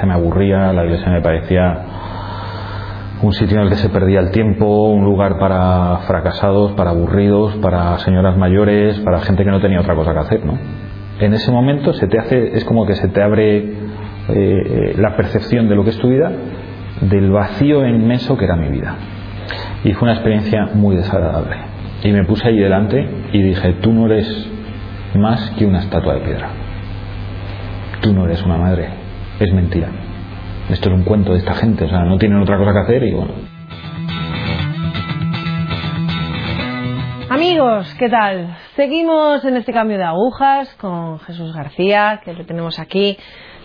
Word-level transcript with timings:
Iglesia 0.00 0.06
me 0.06 0.14
aburría, 0.14 0.72
la 0.72 0.84
iglesia 0.84 1.12
me 1.12 1.20
parecía 1.20 1.78
un 3.20 3.32
sitio 3.34 3.58
en 3.58 3.64
el 3.64 3.68
que 3.68 3.76
se 3.76 3.90
perdía 3.90 4.20
el 4.20 4.30
tiempo, 4.30 4.64
un 4.88 5.04
lugar 5.04 5.38
para 5.38 5.98
fracasados, 6.06 6.72
para 6.72 6.90
aburridos, 6.90 7.54
para 7.56 7.98
señoras 7.98 8.34
mayores, 8.38 8.98
para 9.00 9.20
gente 9.20 9.44
que 9.44 9.50
no 9.50 9.60
tenía 9.60 9.78
otra 9.80 9.94
cosa 9.94 10.14
que 10.14 10.18
hacer, 10.20 10.46
¿no? 10.46 10.58
En 11.18 11.34
ese 11.34 11.52
momento 11.52 11.92
se 11.92 12.06
te 12.06 12.18
hace, 12.18 12.56
es 12.56 12.64
como 12.64 12.86
que 12.86 12.94
se 12.94 13.08
te 13.08 13.22
abre 13.22 13.74
eh, 14.28 14.94
la 14.96 15.16
percepción 15.16 15.68
de 15.68 15.74
lo 15.74 15.84
que 15.84 15.90
es 15.90 15.98
tu 15.98 16.08
vida, 16.08 16.32
del 17.02 17.30
vacío 17.30 17.86
inmenso 17.86 18.38
que 18.38 18.46
era 18.46 18.56
mi 18.56 18.68
vida. 18.68 18.94
Y 19.84 19.92
fue 19.92 20.04
una 20.04 20.14
experiencia 20.14 20.70
muy 20.72 20.96
desagradable. 20.96 21.56
Y 22.04 22.12
me 22.12 22.24
puse 22.24 22.48
ahí 22.48 22.58
delante 22.58 23.06
y 23.32 23.42
dije, 23.42 23.74
tú 23.82 23.92
no 23.92 24.06
eres 24.06 24.48
más 25.14 25.50
que 25.58 25.66
una 25.66 25.80
estatua 25.80 26.14
de 26.14 26.20
piedra. 26.20 26.48
Tú 28.00 28.14
no 28.14 28.24
eres 28.24 28.42
una 28.42 28.56
madre. 28.56 29.09
Es 29.40 29.50
mentira. 29.54 29.88
Esto 30.68 30.90
es 30.90 30.94
un 30.94 31.02
cuento 31.02 31.32
de 31.32 31.38
esta 31.38 31.54
gente, 31.54 31.84
o 31.84 31.88
sea, 31.88 32.00
no 32.00 32.18
tienen 32.18 32.42
otra 32.42 32.58
cosa 32.58 32.74
que 32.74 32.78
hacer 32.80 33.02
y 33.04 33.14
bueno. 33.14 33.32
Amigos, 37.30 37.94
¿qué 37.98 38.10
tal? 38.10 38.54
Seguimos 38.76 39.42
en 39.46 39.56
este 39.56 39.72
cambio 39.72 39.96
de 39.96 40.04
agujas 40.04 40.74
con 40.74 41.20
Jesús 41.20 41.54
García, 41.54 42.20
que 42.22 42.34
lo 42.34 42.44
tenemos 42.44 42.78
aquí. 42.78 43.16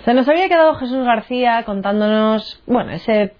Se 0.05 0.13
nos 0.13 0.29
había 0.29 0.47
quedado 0.47 0.75
Jesús 0.75 1.03
García 1.03 1.63
contándonos, 1.65 2.63
bueno, 2.65 2.91
ese 2.91 3.33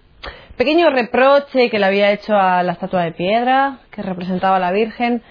pequeño 0.58 0.89
reproche 0.89 1.70
que 1.70 1.80
le 1.80 1.86
había 1.86 2.11
hecho 2.11 2.36
a 2.36 2.64
la 2.64 2.73
estatua 2.73 3.03
de 3.03 3.14
piedra 3.14 3.77
que 3.92 4.02
representaba 4.02 4.58
a 4.58 4.59
la 4.59 4.73
Virgen 4.73 5.22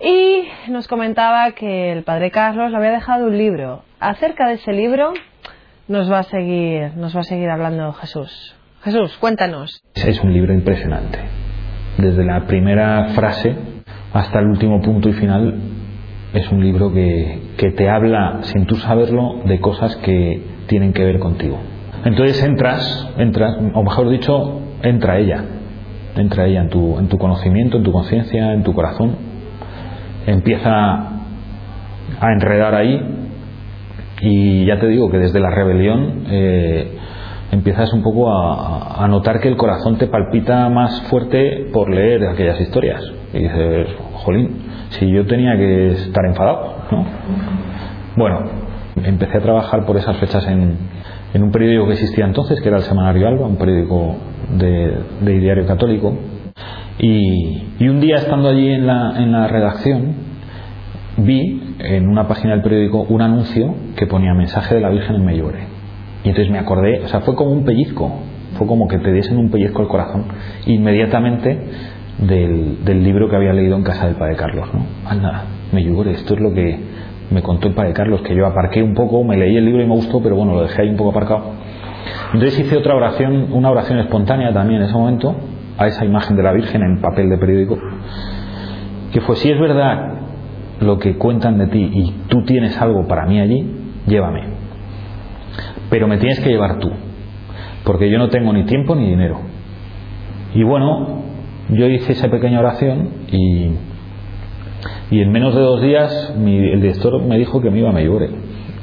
y 0.00 0.48
nos 0.70 0.88
comentaba 0.88 1.52
que 1.52 1.92
el 1.92 2.04
padre 2.04 2.30
Carlos 2.30 2.70
le 2.70 2.76
había 2.78 2.92
dejado 2.92 3.26
un 3.26 3.36
libro. 3.36 3.82
Acerca 4.00 4.48
de 4.48 4.54
ese 4.54 4.72
libro 4.72 5.12
nos 5.88 6.10
va 6.10 6.20
a 6.20 6.22
seguir, 6.24 6.96
nos 6.96 7.14
va 7.14 7.20
a 7.20 7.24
seguir 7.24 7.48
hablando 7.48 7.92
Jesús. 7.92 8.54
Jesús, 8.82 9.16
cuéntanos. 9.18 9.82
Es 9.94 10.20
un 10.22 10.32
libro 10.32 10.52
impresionante. 10.52 11.18
Desde 11.98 12.24
la 12.24 12.46
primera 12.46 13.08
frase 13.14 13.54
hasta 14.12 14.40
el 14.40 14.46
último 14.46 14.80
punto 14.80 15.08
y 15.08 15.12
final 15.12 15.54
es 16.32 16.50
un 16.50 16.62
libro 16.62 16.92
que, 16.92 17.40
que 17.56 17.70
te 17.70 17.88
habla, 17.88 18.40
sin 18.42 18.66
tú 18.66 18.76
saberlo, 18.76 19.42
de 19.44 19.60
cosas 19.60 19.96
que 19.96 20.42
tienen 20.66 20.92
que 20.92 21.04
ver 21.04 21.18
contigo. 21.18 21.58
Entonces 22.04 22.42
entras, 22.42 23.08
entras, 23.16 23.56
o 23.74 23.82
mejor 23.82 24.10
dicho, 24.10 24.60
entra 24.82 25.18
ella, 25.18 25.44
entra 26.16 26.46
ella 26.46 26.62
en 26.62 26.68
tu, 26.68 26.98
en 26.98 27.08
tu 27.08 27.18
conocimiento, 27.18 27.78
en 27.78 27.82
tu 27.82 27.92
conciencia, 27.92 28.52
en 28.52 28.62
tu 28.62 28.74
corazón, 28.74 29.16
empieza 30.26 30.70
a 32.20 32.32
enredar 32.32 32.74
ahí 32.74 33.15
y 34.20 34.64
ya 34.64 34.78
te 34.78 34.86
digo 34.88 35.10
que 35.10 35.18
desde 35.18 35.40
la 35.40 35.50
rebelión 35.50 36.24
eh, 36.30 36.98
empiezas 37.52 37.92
un 37.92 38.02
poco 38.02 38.30
a, 38.32 39.06
notar 39.08 39.40
que 39.40 39.48
el 39.48 39.56
corazón 39.56 39.98
te 39.98 40.06
palpita 40.06 40.68
más 40.68 41.02
fuerte 41.02 41.68
por 41.72 41.90
leer 41.90 42.26
aquellas 42.26 42.60
historias 42.60 43.02
y 43.32 43.38
dices, 43.38 43.88
jolín, 44.14 44.56
si 44.90 45.10
yo 45.10 45.26
tenía 45.26 45.56
que 45.56 45.92
estar 45.92 46.24
enfadado, 46.26 46.76
¿no? 46.90 47.06
Bueno, 48.16 48.40
empecé 49.04 49.38
a 49.38 49.40
trabajar 49.40 49.84
por 49.84 49.96
esas 49.96 50.16
fechas 50.16 50.46
en, 50.48 50.96
un 51.34 51.50
periódico 51.50 51.86
que 51.86 51.92
existía 51.92 52.24
entonces, 52.24 52.60
que 52.62 52.68
era 52.68 52.78
el 52.78 52.84
Semanario 52.84 53.28
Alba, 53.28 53.46
un 53.46 53.56
periódico 53.56 54.16
de, 54.56 54.96
de 55.20 55.38
diario 55.38 55.66
católico, 55.66 56.16
y, 56.98 57.62
y, 57.78 57.88
un 57.88 58.00
día 58.00 58.16
estando 58.16 58.48
allí 58.48 58.70
en 58.70 58.86
la, 58.86 59.22
en 59.22 59.32
la 59.32 59.46
redacción, 59.46 60.14
vi 61.18 61.65
en 61.78 62.08
una 62.08 62.26
página 62.26 62.52
del 62.52 62.62
periódico 62.62 63.02
un 63.08 63.22
anuncio 63.22 63.74
que 63.96 64.06
ponía 64.06 64.34
mensaje 64.34 64.74
de 64.74 64.80
la 64.80 64.90
Virgen 64.90 65.16
en 65.16 65.24
Mellore. 65.24 65.64
Y 66.24 66.30
entonces 66.30 66.50
me 66.50 66.58
acordé, 66.58 67.02
o 67.04 67.08
sea, 67.08 67.20
fue 67.20 67.34
como 67.34 67.50
un 67.50 67.64
pellizco, 67.64 68.10
fue 68.54 68.66
como 68.66 68.88
que 68.88 68.98
te 68.98 69.12
diesen 69.12 69.36
un 69.38 69.50
pellizco 69.50 69.82
al 69.82 69.88
corazón, 69.88 70.24
inmediatamente 70.66 71.58
del, 72.18 72.84
del 72.84 73.04
libro 73.04 73.28
que 73.28 73.36
había 73.36 73.52
leído 73.52 73.76
en 73.76 73.82
casa 73.82 74.06
del 74.06 74.16
Padre 74.16 74.36
Carlos. 74.36 74.68
¿no? 74.72 74.84
Anda, 75.08 75.44
Mellore, 75.72 76.12
esto 76.12 76.34
es 76.34 76.40
lo 76.40 76.52
que 76.52 76.78
me 77.30 77.42
contó 77.42 77.68
el 77.68 77.74
Padre 77.74 77.92
Carlos, 77.92 78.22
que 78.22 78.34
yo 78.34 78.46
aparqué 78.46 78.82
un 78.82 78.94
poco, 78.94 79.22
me 79.24 79.36
leí 79.36 79.56
el 79.56 79.64
libro 79.64 79.82
y 79.82 79.86
me 79.86 79.94
gustó, 79.94 80.20
pero 80.22 80.36
bueno, 80.36 80.54
lo 80.54 80.62
dejé 80.62 80.82
ahí 80.82 80.88
un 80.88 80.96
poco 80.96 81.10
aparcado. 81.10 81.52
Entonces 82.32 82.58
hice 82.58 82.76
otra 82.76 82.94
oración, 82.94 83.52
una 83.52 83.70
oración 83.70 83.98
espontánea 83.98 84.52
también 84.52 84.80
en 84.80 84.88
ese 84.88 84.96
momento, 84.96 85.34
a 85.76 85.86
esa 85.86 86.04
imagen 86.04 86.36
de 86.36 86.42
la 86.42 86.52
Virgen 86.52 86.82
en 86.82 87.00
papel 87.00 87.28
de 87.28 87.36
periódico, 87.36 87.78
que 89.12 89.20
fue, 89.20 89.36
si 89.36 89.50
es 89.50 89.60
verdad 89.60 90.15
lo 90.80 90.98
que 90.98 91.16
cuentan 91.16 91.58
de 91.58 91.66
ti 91.68 91.90
y 91.92 92.14
tú 92.28 92.44
tienes 92.44 92.80
algo 92.80 93.06
para 93.06 93.26
mí 93.26 93.40
allí, 93.40 93.66
llévame. 94.06 94.44
Pero 95.90 96.08
me 96.08 96.18
tienes 96.18 96.40
que 96.40 96.50
llevar 96.50 96.78
tú, 96.78 96.90
porque 97.84 98.10
yo 98.10 98.18
no 98.18 98.28
tengo 98.28 98.52
ni 98.52 98.64
tiempo 98.64 98.94
ni 98.94 99.08
dinero. 99.08 99.40
Y 100.54 100.62
bueno, 100.62 101.22
yo 101.70 101.86
hice 101.86 102.12
esa 102.12 102.28
pequeña 102.28 102.60
oración 102.60 103.10
y, 103.30 103.70
y 105.10 105.20
en 105.20 105.30
menos 105.30 105.54
de 105.54 105.60
dos 105.60 105.82
días 105.82 106.34
mi, 106.38 106.56
el 106.56 106.80
director 106.80 107.22
me 107.22 107.38
dijo 107.38 107.60
que 107.60 107.70
me 107.70 107.78
iba 107.78 107.90
a 107.90 107.92
Medjugorje, 107.92 108.30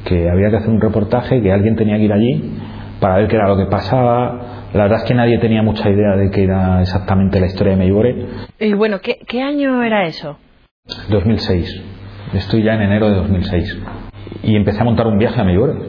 que 0.06 0.30
había 0.30 0.50
que 0.50 0.58
hacer 0.58 0.70
un 0.70 0.82
reportaje, 0.82 1.42
que 1.42 1.52
alguien 1.52 1.76
tenía 1.76 1.98
que 1.98 2.04
ir 2.04 2.14
allí 2.14 2.52
para 3.00 3.18
ver 3.18 3.28
qué 3.28 3.36
era 3.36 3.48
lo 3.48 3.58
que 3.58 3.66
pasaba, 3.66 4.54
la 4.74 4.84
verdad 4.84 5.00
es 5.00 5.04
que 5.04 5.14
nadie 5.14 5.38
tenía 5.38 5.62
mucha 5.62 5.90
idea 5.90 6.16
de 6.16 6.32
qué 6.32 6.46
era 6.46 6.82
exactamente 6.82 7.40
la 7.40 7.46
historia 7.46 7.74
de 7.74 7.80
Medjugorje. 7.80 8.26
Y 8.60 8.74
bueno, 8.74 9.00
¿qué, 9.02 9.20
¿qué, 9.28 9.42
año 9.42 9.84
era 9.84 10.06
eso? 10.06 10.38
2006. 10.86 11.82
Estoy 12.34 12.64
ya 12.64 12.74
en 12.74 12.82
enero 12.82 13.10
de 13.10 13.16
2006. 13.16 13.80
Y 14.44 14.56
empecé 14.58 14.82
a 14.82 14.84
montar 14.84 15.08
un 15.08 15.18
viaje 15.18 15.40
a 15.40 15.46
Medjugorje. 15.46 15.82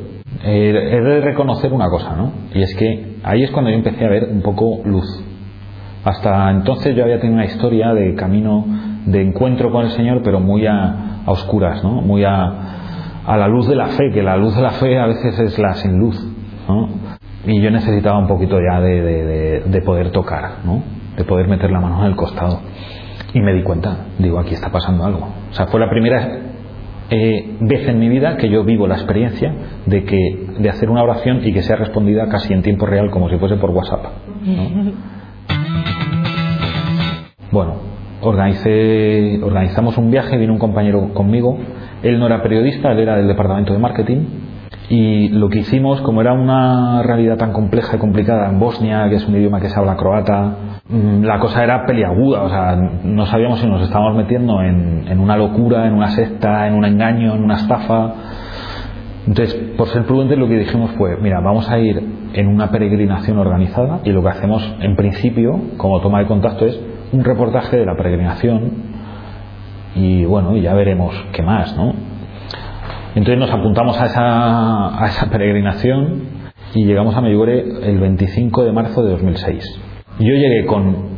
Eh, 0.44 0.68
he 0.68 1.00
de 1.00 1.20
reconocer 1.20 1.72
una 1.72 1.88
cosa, 1.88 2.14
¿no? 2.14 2.32
Y 2.54 2.62
es 2.62 2.74
que 2.76 3.16
ahí 3.24 3.42
es 3.42 3.50
cuando 3.50 3.70
yo 3.70 3.76
empecé 3.76 4.04
a 4.04 4.08
ver 4.08 4.28
un 4.30 4.42
poco 4.42 4.82
luz. 4.84 5.04
Hasta 6.04 6.48
entonces 6.50 6.94
yo 6.94 7.02
había 7.02 7.18
tenido 7.18 7.34
una 7.36 7.46
historia 7.46 7.92
de 7.92 8.14
camino 8.14 8.66
de 9.06 9.22
encuentro 9.22 9.72
con 9.72 9.84
el 9.84 9.90
Señor, 9.90 10.22
pero 10.22 10.38
muy 10.38 10.66
a, 10.66 11.22
a 11.24 11.30
oscuras, 11.30 11.82
¿no? 11.82 12.02
Muy 12.02 12.22
a, 12.24 12.44
a 13.26 13.36
la 13.36 13.48
luz 13.48 13.66
de 13.66 13.74
la 13.74 13.86
fe, 13.88 14.12
que 14.12 14.22
la 14.22 14.36
luz 14.36 14.54
de 14.54 14.62
la 14.62 14.70
fe 14.70 14.98
a 14.98 15.06
veces 15.06 15.40
es 15.40 15.58
la 15.58 15.74
sin 15.74 15.98
luz, 15.98 16.16
¿no? 16.68 16.88
y 17.46 17.60
yo 17.60 17.70
necesitaba 17.70 18.18
un 18.18 18.26
poquito 18.26 18.56
ya 18.58 18.80
de, 18.80 19.02
de, 19.02 19.24
de, 19.24 19.60
de, 19.66 19.82
poder 19.82 20.10
tocar, 20.12 20.64
¿no? 20.64 20.82
de 21.14 21.24
poder 21.24 21.46
meter 21.46 21.70
la 21.70 21.80
mano 21.80 22.00
en 22.00 22.06
el 22.06 22.16
costado. 22.16 22.60
Y 23.32 23.40
me 23.40 23.52
di 23.52 23.62
cuenta, 23.62 24.06
digo, 24.18 24.38
aquí 24.38 24.54
está 24.54 24.70
pasando 24.70 25.04
algo. 25.04 25.28
O 25.50 25.54
sea, 25.54 25.66
fue 25.66 25.80
la 25.80 25.90
primera 25.90 26.38
eh, 27.10 27.56
vez 27.60 27.88
en 27.88 27.98
mi 27.98 28.08
vida 28.08 28.36
que 28.36 28.48
yo 28.48 28.64
vivo 28.64 28.86
la 28.86 28.94
experiencia 28.94 29.52
de, 29.86 30.04
que, 30.04 30.46
de 30.58 30.68
hacer 30.68 30.88
una 30.88 31.02
oración 31.02 31.40
y 31.44 31.52
que 31.52 31.62
sea 31.62 31.76
respondida 31.76 32.28
casi 32.28 32.52
en 32.52 32.62
tiempo 32.62 32.86
real, 32.86 33.10
como 33.10 33.28
si 33.28 33.36
fuese 33.36 33.56
por 33.56 33.70
WhatsApp. 33.70 34.04
¿no? 34.44 34.92
Bueno, 37.50 37.74
organicé, 38.20 39.40
organizamos 39.42 39.98
un 39.98 40.10
viaje, 40.10 40.36
vino 40.36 40.52
un 40.52 40.58
compañero 40.58 41.12
conmigo, 41.12 41.58
él 42.02 42.18
no 42.18 42.26
era 42.26 42.42
periodista, 42.42 42.92
él 42.92 43.00
era 43.00 43.16
del 43.16 43.28
departamento 43.28 43.72
de 43.72 43.78
marketing 43.78 44.26
y 44.88 45.28
lo 45.28 45.48
que 45.48 45.60
hicimos, 45.60 46.00
como 46.02 46.20
era 46.20 46.32
una 46.32 47.02
realidad 47.02 47.36
tan 47.36 47.52
compleja 47.52 47.96
y 47.96 47.98
complicada 47.98 48.48
en 48.48 48.58
Bosnia, 48.58 49.08
que 49.08 49.16
es 49.16 49.26
un 49.26 49.36
idioma 49.36 49.60
que 49.60 49.68
se 49.68 49.78
habla 49.78 49.96
croata, 49.96 50.73
la 50.88 51.38
cosa 51.38 51.64
era 51.64 51.86
peliaguda, 51.86 52.42
o 52.42 52.48
sea, 52.50 52.76
no 52.76 53.24
sabíamos 53.26 53.58
si 53.58 53.66
nos 53.66 53.82
estábamos 53.82 54.16
metiendo 54.16 54.60
en, 54.60 55.06
en 55.08 55.18
una 55.18 55.36
locura, 55.36 55.86
en 55.86 55.94
una 55.94 56.08
secta, 56.08 56.66
en 56.66 56.74
un 56.74 56.84
engaño, 56.84 57.34
en 57.34 57.42
una 57.42 57.54
estafa. 57.54 58.12
Entonces, 59.26 59.54
por 59.78 59.88
ser 59.88 60.04
prudentes, 60.04 60.36
lo 60.36 60.46
que 60.46 60.58
dijimos 60.58 60.90
fue, 60.98 61.16
mira, 61.16 61.40
vamos 61.40 61.70
a 61.70 61.78
ir 61.78 62.02
en 62.34 62.48
una 62.48 62.70
peregrinación 62.70 63.38
organizada 63.38 64.00
y 64.04 64.10
lo 64.10 64.22
que 64.22 64.28
hacemos 64.28 64.76
en 64.80 64.94
principio, 64.94 65.58
como 65.78 66.00
toma 66.00 66.18
de 66.18 66.26
contacto, 66.26 66.66
es 66.66 66.78
un 67.12 67.24
reportaje 67.24 67.78
de 67.78 67.86
la 67.86 67.96
peregrinación 67.96 68.72
y 69.94 70.26
bueno, 70.26 70.54
ya 70.56 70.74
veremos 70.74 71.14
qué 71.32 71.42
más, 71.42 71.74
¿no? 71.76 71.94
Entonces 73.14 73.38
nos 73.38 73.50
apuntamos 73.50 73.98
a 73.98 74.06
esa, 74.06 75.02
a 75.02 75.06
esa 75.06 75.30
peregrinación 75.30 76.24
y 76.74 76.84
llegamos 76.84 77.16
a 77.16 77.22
Medjugorje 77.22 77.88
el 77.88 78.00
25 78.00 78.64
de 78.64 78.72
marzo 78.72 79.02
de 79.02 79.12
2006. 79.12 79.93
Yo 80.18 80.32
llegué 80.32 80.66
con 80.66 81.14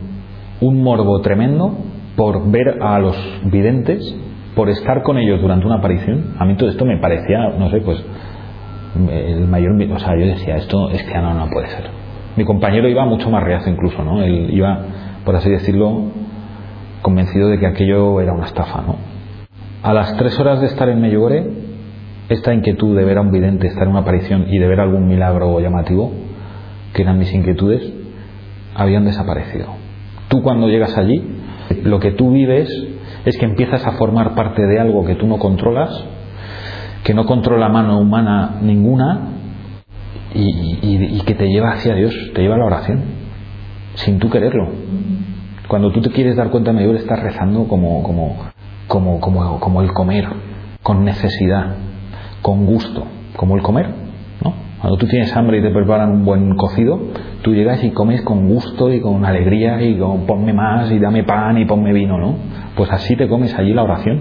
un 0.61 0.83
morbo 0.83 1.21
tremendo 1.21 1.77
por 2.17 2.51
ver 2.51 2.83
a 2.83 2.99
los 2.99 3.17
videntes, 3.45 4.17
por 4.55 4.71
estar 4.71 5.03
con 5.03 5.19
ellos 5.19 5.41
durante 5.41 5.67
una 5.67 5.77
aparición. 5.77 6.35
A 6.39 6.47
mí 6.47 6.55
todo 6.57 6.71
esto 6.71 6.87
me 6.87 6.99
parecía, 6.99 7.51
no 7.59 7.71
sé, 7.71 7.81
pues 7.81 8.03
el 9.11 9.47
mayor, 9.49 9.73
o 9.93 9.99
sea, 9.99 10.19
yo 10.19 10.27
decía, 10.27 10.57
esto 10.57 10.89
es 10.91 11.03
que 11.05 11.15
no, 11.19 11.35
no 11.35 11.51
puede 11.51 11.67
ser. 11.69 11.85
Mi 12.37 12.45
compañero 12.45 12.89
iba 12.89 13.05
mucho 13.05 13.31
más 13.31 13.45
reacio 13.45 13.71
incluso, 13.71 14.03
¿no? 14.03 14.23
Él 14.23 14.49
iba, 14.51 14.81
por 15.25 15.37
así 15.37 15.51
decirlo, 15.51 16.05
convencido 17.03 17.49
de 17.49 17.59
que 17.59 17.67
aquello 17.67 18.21
era 18.23 18.33
una 18.33 18.47
estafa, 18.47 18.81
¿no? 18.81 18.97
A 19.83 19.93
las 19.93 20.17
tres 20.17 20.39
horas 20.41 20.61
de 20.61 20.67
estar 20.69 20.89
en 20.89 21.03
Medjugorje, 21.03 21.47
esta 22.31 22.55
inquietud 22.55 22.97
de 22.97 23.05
ver 23.05 23.19
a 23.19 23.21
un 23.21 23.31
vidente 23.31 23.67
estar 23.67 23.85
en 23.85 23.91
una 23.91 24.01
aparición 24.01 24.47
y 24.49 24.59
de 24.59 24.67
ver 24.67 24.81
algún 24.81 25.07
milagro 25.07 25.61
llamativo, 25.61 26.13
que 26.95 27.03
eran 27.03 27.19
mis 27.19 27.33
inquietudes, 27.33 27.93
habían 28.77 29.05
desaparecido. 29.05 29.69
Tú 30.29 30.43
cuando 30.43 30.69
llegas 30.69 30.97
allí, 30.97 31.23
lo 31.83 31.99
que 31.99 32.13
tú 32.13 32.33
vives 32.33 32.69
es 33.25 33.37
que 33.39 33.45
empiezas 33.45 33.85
a 33.87 33.93
formar 33.93 34.35
parte 34.35 34.63
de 34.67 34.81
algo 34.81 35.05
que 35.05 35.15
tú 35.15 35.27
no 35.27 35.39
controlas, 35.39 35.91
que 37.03 37.15
no 37.15 37.27
controla 37.27 37.69
mano 37.69 37.99
humana 37.99 38.59
ninguna, 38.63 39.33
y, 40.35 41.21
que 41.25 41.35
te 41.35 41.49
lleva 41.49 41.73
hacia 41.73 41.95
Dios, 41.95 42.15
te 42.35 42.43
lleva 42.43 42.57
a 42.57 42.59
la 42.59 42.67
oración, 42.67 43.03
sin 43.95 44.19
tú 44.19 44.29
quererlo. 44.29 44.69
Cuando 45.69 45.91
tú 45.91 46.01
te 46.01 46.11
quieres 46.11 46.37
dar 46.37 46.51
cuenta 46.51 46.73
mayor 46.73 46.95
estás 46.97 47.21
rezando 47.21 47.67
como, 47.67 48.03
como, 48.03 48.37
como, 48.87 49.21
como, 49.21 49.61
como 49.61 49.83
el 49.83 49.93
comer, 49.93 50.29
con 50.83 51.05
necesidad, 51.05 51.77
con 52.43 52.67
gusto, 52.67 53.05
como 53.37 53.57
el 53.57 53.63
comer. 53.63 54.06
Cuando 54.87 54.99
tú 55.01 55.09
tienes 55.09 55.37
hambre 55.37 55.59
y 55.59 55.63
te 55.63 55.71
preparan 55.71 56.11
un 56.11 56.25
buen 56.25 56.55
cocido, 56.55 56.97
tú 57.43 57.53
llegas 57.53 57.83
y 57.83 57.91
comes 57.91 58.23
con 58.23 58.47
gusto 58.47 58.95
y 58.95 59.01
con 59.01 59.25
alegría 59.25 59.83
y 59.83 59.99
con 59.99 60.27
ponme 60.27 60.53
más 60.53 60.93
y 60.93 61.01
dame 61.01 61.25
pan 61.25 61.59
y 61.59 61.65
ponme 61.65 61.93
vino, 61.93 62.19
¿no? 62.19 62.37
Pues 62.77 62.93
así 62.93 63.17
te 63.17 63.27
comes 63.27 63.53
allí 63.59 63.75
la 63.75 63.83
oración. 63.83 64.21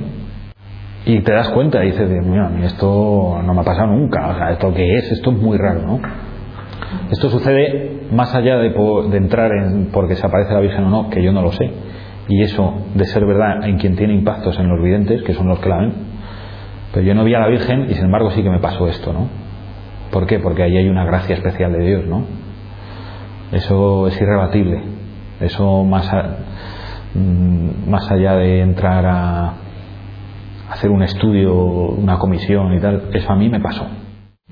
Y 1.05 1.19
te 1.19 1.33
das 1.33 1.49
cuenta 1.49 1.83
y 1.85 1.91
dices, 1.91 2.09
mira, 2.25 2.51
esto 2.63 3.43
no 3.45 3.53
me 3.53 3.61
ha 3.61 3.63
pasado 3.63 3.91
nunca, 3.91 4.27
o 4.27 4.33
sea, 4.39 4.53
¿esto 4.53 4.73
qué 4.73 4.95
es? 4.95 5.11
Esto 5.11 5.29
es 5.29 5.37
muy 5.37 5.55
raro, 5.55 5.81
¿no? 5.83 5.99
Esto 7.11 7.29
sucede 7.29 8.07
más 8.11 8.33
allá 8.33 8.57
de, 8.57 8.71
de 8.71 9.17
entrar 9.17 9.51
en 9.51 9.91
porque 9.93 10.15
se 10.15 10.25
aparece 10.25 10.51
la 10.51 10.61
Virgen 10.61 10.85
o 10.85 10.89
no, 10.89 11.09
que 11.11 11.21
yo 11.21 11.31
no 11.31 11.43
lo 11.43 11.51
sé. 11.51 11.69
Y 12.27 12.41
eso 12.41 12.73
de 12.95 13.05
ser 13.05 13.23
verdad 13.23 13.63
en 13.65 13.77
quien 13.77 13.95
tiene 13.95 14.15
impactos 14.15 14.57
en 14.57 14.67
los 14.67 14.81
videntes, 14.81 15.21
que 15.21 15.35
son 15.35 15.47
los 15.47 15.59
que 15.59 15.69
la 15.69 15.77
ven. 15.77 15.93
Pero 16.91 17.05
yo 17.05 17.13
no 17.13 17.23
vi 17.23 17.35
a 17.35 17.39
la 17.39 17.49
Virgen 17.49 17.85
y 17.87 17.93
sin 17.93 18.05
embargo 18.05 18.31
sí 18.31 18.41
que 18.41 18.49
me 18.49 18.57
pasó 18.57 18.87
esto, 18.87 19.13
¿no? 19.13 19.44
¿Por 20.15 20.27
qué? 20.27 20.39
Porque 20.39 20.63
ahí 20.63 20.77
hay 20.77 20.87
una 20.87 21.03
gracia 21.03 21.35
especial 21.35 21.73
de 21.73 21.79
Dios, 21.85 22.05
¿no? 22.05 22.23
Eso 23.51 24.07
es 24.07 24.21
irrebatible. 24.21 24.81
Eso 25.41 25.83
más, 25.83 26.09
mm, 27.13 27.89
más 27.89 28.09
allá 28.09 28.37
de 28.37 28.61
entrar 28.61 29.05
a, 29.05 29.53
hacer 30.69 30.89
un 30.89 31.03
estudio, 31.03 31.53
una 31.53 32.17
comisión 32.17 32.73
y 32.75 32.79
tal, 32.79 33.09
eso 33.11 33.29
a 33.29 33.35
mí 33.35 33.49
me 33.49 33.59
pasó. 33.59 33.87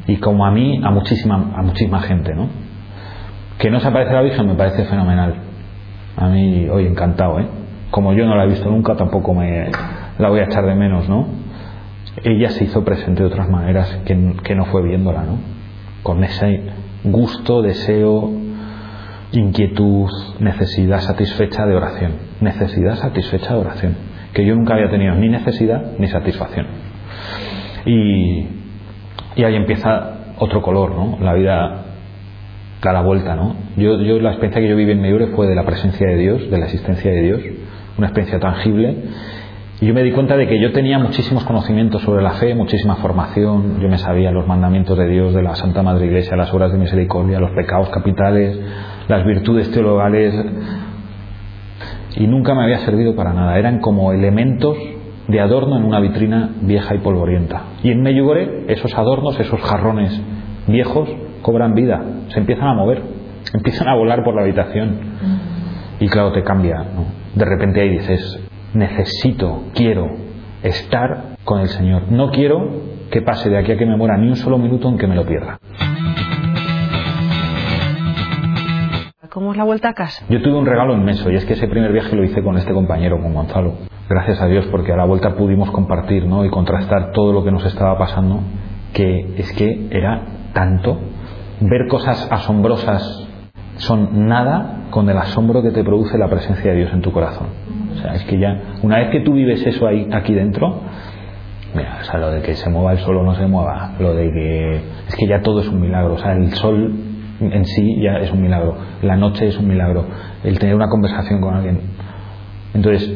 Y 0.06 0.18
como 0.18 0.46
a 0.46 0.52
mí, 0.52 0.82
a 0.84 0.92
muchísima, 0.92 1.54
a 1.56 1.62
muchísima 1.62 2.02
gente, 2.02 2.36
¿no? 2.36 2.50
Que 3.58 3.72
no 3.72 3.80
se 3.80 3.88
aparece 3.88 4.12
la 4.12 4.22
Virgen 4.22 4.46
me 4.46 4.56
parece 4.56 4.84
fenomenal. 4.84 5.34
A 6.18 6.28
mí, 6.28 6.68
hoy 6.68 6.88
encantado, 6.88 7.40
¿eh? 7.40 7.48
Como 7.90 8.12
yo 8.12 8.26
no 8.26 8.36
la 8.36 8.44
he 8.44 8.48
visto 8.48 8.70
nunca, 8.70 8.98
tampoco 8.98 9.34
me 9.34 9.72
la 10.18 10.28
voy 10.28 10.42
a 10.42 10.44
echar 10.44 10.66
de 10.66 10.76
menos, 10.76 11.08
¿no? 11.08 11.26
Ella 12.22 12.50
se 12.50 12.66
hizo 12.66 12.84
presente 12.84 13.24
de 13.24 13.30
otras 13.30 13.48
maneras 13.48 14.02
que 14.04 14.56
no 14.56 14.66
fue 14.66 14.84
viéndola, 14.84 15.24
¿no? 15.24 15.53
Con 16.04 16.24
ese 16.24 16.62
gusto, 17.04 17.62
deseo, 17.62 18.32
inquietud, 19.32 20.10
necesidad 20.40 21.00
satisfecha 21.00 21.66
de 21.66 21.76
oración. 21.76 22.12
Necesidad 22.42 22.96
satisfecha 22.98 23.54
de 23.54 23.60
oración 23.60 24.14
que 24.34 24.46
yo 24.46 24.56
nunca 24.56 24.74
había 24.74 24.90
tenido 24.90 25.16
ni 25.16 25.30
necesidad 25.30 25.94
ni 26.00 26.08
satisfacción. 26.08 26.66
Y, 27.86 28.48
ahí 29.44 29.56
empieza 29.56 30.36
otro 30.40 30.62
color, 30.62 30.92
¿no? 30.92 31.18
La 31.22 31.34
vida 31.34 31.86
da 32.82 32.94
la 32.94 33.02
vuelta, 33.02 33.36
¿no? 33.36 33.56
Yo, 33.78 34.00
yo 34.02 34.20
la 34.20 34.32
experiencia 34.32 34.62
que 34.62 34.70
yo 34.70 34.76
viví 34.76 34.92
en 34.92 35.02
Meure 35.02 35.28
fue 35.28 35.48
de 35.48 35.56
la 35.56 35.66
presencia 35.66 36.08
de 36.08 36.18
Dios, 36.18 36.50
de 36.50 36.58
la 36.58 36.66
existencia 36.66 37.12
de 37.12 37.22
Dios, 37.22 37.42
una 37.98 38.08
experiencia 38.08 38.40
tangible. 38.40 38.98
Y 39.84 39.86
yo 39.86 39.94
me 39.94 40.02
di 40.02 40.14
cuenta 40.14 40.38
de 40.38 40.48
que 40.48 40.62
yo 40.62 40.72
tenía 40.72 40.98
muchísimos 40.98 41.44
conocimientos 41.44 42.02
sobre 42.04 42.24
la 42.24 42.32
fe, 42.36 42.56
muchísima 42.56 42.96
formación, 42.96 43.82
yo 43.82 43.90
me 43.90 43.98
sabía 43.98 44.32
los 44.32 44.48
mandamientos 44.48 44.98
de 44.98 45.10
Dios, 45.10 45.34
de 45.34 45.44
la 45.44 45.56
Santa 45.56 45.84
Madre 45.84 46.06
Iglesia, 46.06 46.38
las 46.38 46.54
obras 46.54 46.72
de 46.72 46.78
misericordia, 46.78 47.38
los 47.38 47.52
pecados 47.52 47.90
capitales, 47.90 48.58
las 49.10 49.26
virtudes 49.26 49.70
teologales, 49.72 50.34
y 52.16 52.28
nunca 52.28 52.56
me 52.56 52.64
había 52.64 52.78
servido 52.86 53.14
para 53.14 53.34
nada. 53.34 53.60
Eran 53.60 53.80
como 53.80 54.14
elementos 54.14 54.78
de 55.28 55.42
adorno 55.42 55.76
en 55.76 55.84
una 55.84 56.00
vitrina 56.00 56.52
vieja 56.62 56.96
y 56.96 57.00
polvorienta. 57.00 57.64
Y 57.84 57.92
en 57.92 58.02
Meyugore 58.04 58.64
esos 58.70 58.98
adornos, 58.98 59.38
esos 59.38 59.60
jarrones 59.64 60.18
viejos, 60.66 61.10
cobran 61.42 61.74
vida, 61.74 62.02
se 62.30 62.40
empiezan 62.40 62.70
a 62.70 62.74
mover, 62.74 63.02
empiezan 63.54 63.90
a 63.90 63.96
volar 63.96 64.24
por 64.24 64.34
la 64.34 64.44
habitación. 64.44 64.98
Y 66.00 66.08
claro, 66.08 66.32
te 66.32 66.42
cambia. 66.42 66.86
De 67.36 67.44
repente 67.44 67.82
ahí 67.82 67.90
dices, 67.90 68.43
necesito, 68.74 69.66
quiero 69.74 70.10
estar 70.64 71.38
con 71.44 71.62
el 71.62 71.68
Señor. 71.68 72.12
No 72.12 72.32
quiero 72.32 72.94
que 73.12 73.22
pase 73.22 73.50
de 73.50 73.58
aquí 73.58 73.72
a 73.72 73.78
que 73.78 73.86
me 73.86 73.96
muera 73.96 74.18
ni 74.18 74.28
un 74.28 74.36
solo 74.36 74.58
minuto 74.58 74.90
en 74.90 74.98
que 74.98 75.08
me 75.08 75.16
lo 75.16 75.26
pierda. 75.26 75.60
¿Cómo 79.30 79.52
es 79.52 79.58
la 79.58 79.64
vuelta 79.64 79.90
a 79.90 79.94
casa? 79.94 80.24
Yo 80.30 80.42
tuve 80.44 80.58
un 80.58 80.66
regalo 80.66 80.94
inmenso 80.94 81.32
y 81.32 81.36
es 81.36 81.46
que 81.46 81.54
ese 81.54 81.68
primer 81.68 81.92
viaje 81.92 82.16
lo 82.16 82.24
hice 82.24 82.44
con 82.44 82.56
este 82.58 82.72
compañero, 82.72 83.20
con 83.20 83.34
Gonzalo. 83.34 83.74
Gracias 84.08 84.40
a 84.42 84.48
Dios 84.48 84.68
porque 84.70 84.94
a 84.94 84.96
la 84.96 85.06
vuelta 85.06 85.36
pudimos 85.36 85.72
compartir 85.72 86.28
¿no? 86.28 86.46
y 86.46 86.50
contrastar 86.50 87.12
todo 87.14 87.34
lo 87.34 87.44
que 87.44 87.52
nos 87.52 87.66
estaba 87.66 87.98
pasando, 87.98 88.42
que 88.94 89.34
es 89.38 89.52
que 89.54 89.88
era 89.90 90.24
tanto. 90.54 91.00
Ver 91.62 91.88
cosas 91.90 92.28
asombrosas 92.32 93.28
son 93.78 94.28
nada 94.28 94.86
con 94.92 95.10
el 95.10 95.18
asombro 95.18 95.64
que 95.64 95.72
te 95.72 95.84
produce 95.84 96.18
la 96.18 96.30
presencia 96.30 96.72
de 96.72 96.78
Dios 96.78 96.94
en 96.94 97.02
tu 97.02 97.12
corazón. 97.12 97.48
O 97.94 98.02
sea, 98.02 98.14
es 98.16 98.24
que 98.26 98.40
ya, 98.40 98.60
una 98.82 98.98
vez 98.98 99.10
que 99.10 99.22
tú 99.22 99.34
vives 99.34 99.66
eso 99.66 99.88
ahí, 99.88 100.08
aquí 100.12 100.34
dentro, 100.34 100.82
mira, 101.74 102.00
o 102.02 102.04
sea, 102.04 102.20
lo 102.20 102.32
de 102.32 102.42
que 102.42 102.56
se 102.56 102.70
mueva 102.70 102.94
el 102.94 103.00
sol 103.00 103.18
o 103.18 103.24
no 103.24 103.36
se 103.36 103.46
mueva, 103.48 103.94
lo 104.00 104.14
de 104.14 104.32
que 104.32 104.76
es 105.08 105.16
que 105.18 105.28
ya 105.28 105.42
todo 105.42 105.62
es 105.62 105.68
un 105.68 105.82
milagro. 105.82 106.16
O 106.16 106.18
sea, 106.18 106.34
el 106.34 106.52
sol 106.54 106.94
en 107.40 107.66
sí 107.66 108.02
ya 108.02 108.18
es 108.18 108.32
un 108.32 108.42
milagro. 108.42 108.78
La 109.02 109.16
noche 109.16 109.48
es 109.48 109.58
un 109.58 109.68
milagro. 109.68 110.06
El 110.44 110.60
tener 110.60 110.76
una 110.76 110.90
conversación 110.90 111.42
con 111.42 111.56
alguien. 111.56 111.82
Entonces, 112.74 113.12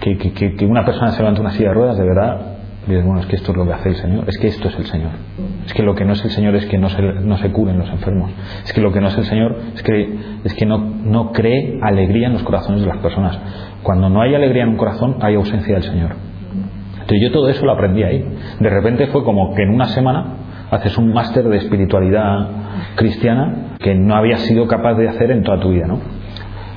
que, 0.00 0.16
que, 0.16 0.66
una 0.66 0.84
persona 0.84 1.10
se 1.12 1.18
levante 1.18 1.40
una 1.40 1.50
silla 1.50 1.68
de 1.68 1.74
ruedas, 1.74 1.96
de 1.96 2.04
verdad, 2.04 2.53
dices, 2.86 3.04
bueno, 3.04 3.20
es 3.20 3.26
que 3.26 3.36
esto 3.36 3.52
es 3.52 3.56
lo 3.56 3.66
que 3.66 3.72
hace 3.72 3.88
el 3.90 3.96
Señor. 3.96 4.24
Es 4.28 4.38
que 4.38 4.48
esto 4.48 4.68
es 4.68 4.78
el 4.78 4.86
Señor. 4.86 5.10
Es 5.66 5.74
que 5.74 5.82
lo 5.82 5.94
que 5.94 6.04
no 6.04 6.12
es 6.12 6.24
el 6.24 6.30
Señor 6.30 6.54
es 6.56 6.66
que 6.66 6.78
no 6.78 6.88
se, 6.88 7.02
no 7.02 7.36
se 7.38 7.50
curen 7.50 7.78
los 7.78 7.88
enfermos. 7.90 8.30
Es 8.64 8.72
que 8.72 8.80
lo 8.80 8.92
que 8.92 9.00
no 9.00 9.08
es 9.08 9.18
el 9.18 9.24
Señor 9.24 9.56
es 9.74 9.82
que, 9.82 10.18
es 10.44 10.54
que 10.54 10.66
no, 10.66 10.78
no 10.78 11.32
cree 11.32 11.78
alegría 11.82 12.26
en 12.26 12.34
los 12.34 12.42
corazones 12.42 12.82
de 12.82 12.86
las 12.86 12.98
personas. 12.98 13.38
Cuando 13.82 14.08
no 14.08 14.20
hay 14.20 14.34
alegría 14.34 14.64
en 14.64 14.70
un 14.70 14.76
corazón, 14.76 15.16
hay 15.20 15.34
ausencia 15.34 15.74
del 15.74 15.84
Señor. 15.84 16.16
Entonces 16.92 17.20
yo 17.22 17.32
todo 17.32 17.48
eso 17.48 17.64
lo 17.66 17.72
aprendí 17.72 18.02
ahí. 18.02 18.24
De 18.60 18.70
repente 18.70 19.06
fue 19.08 19.24
como 19.24 19.54
que 19.54 19.62
en 19.62 19.70
una 19.70 19.86
semana 19.86 20.36
haces 20.70 20.96
un 20.98 21.12
máster 21.12 21.44
de 21.44 21.58
espiritualidad 21.58 22.48
cristiana 22.96 23.76
que 23.78 23.94
no 23.94 24.14
habías 24.14 24.40
sido 24.40 24.66
capaz 24.66 24.94
de 24.94 25.08
hacer 25.08 25.30
en 25.30 25.42
toda 25.42 25.60
tu 25.60 25.70
vida, 25.70 25.86
¿no? 25.86 26.00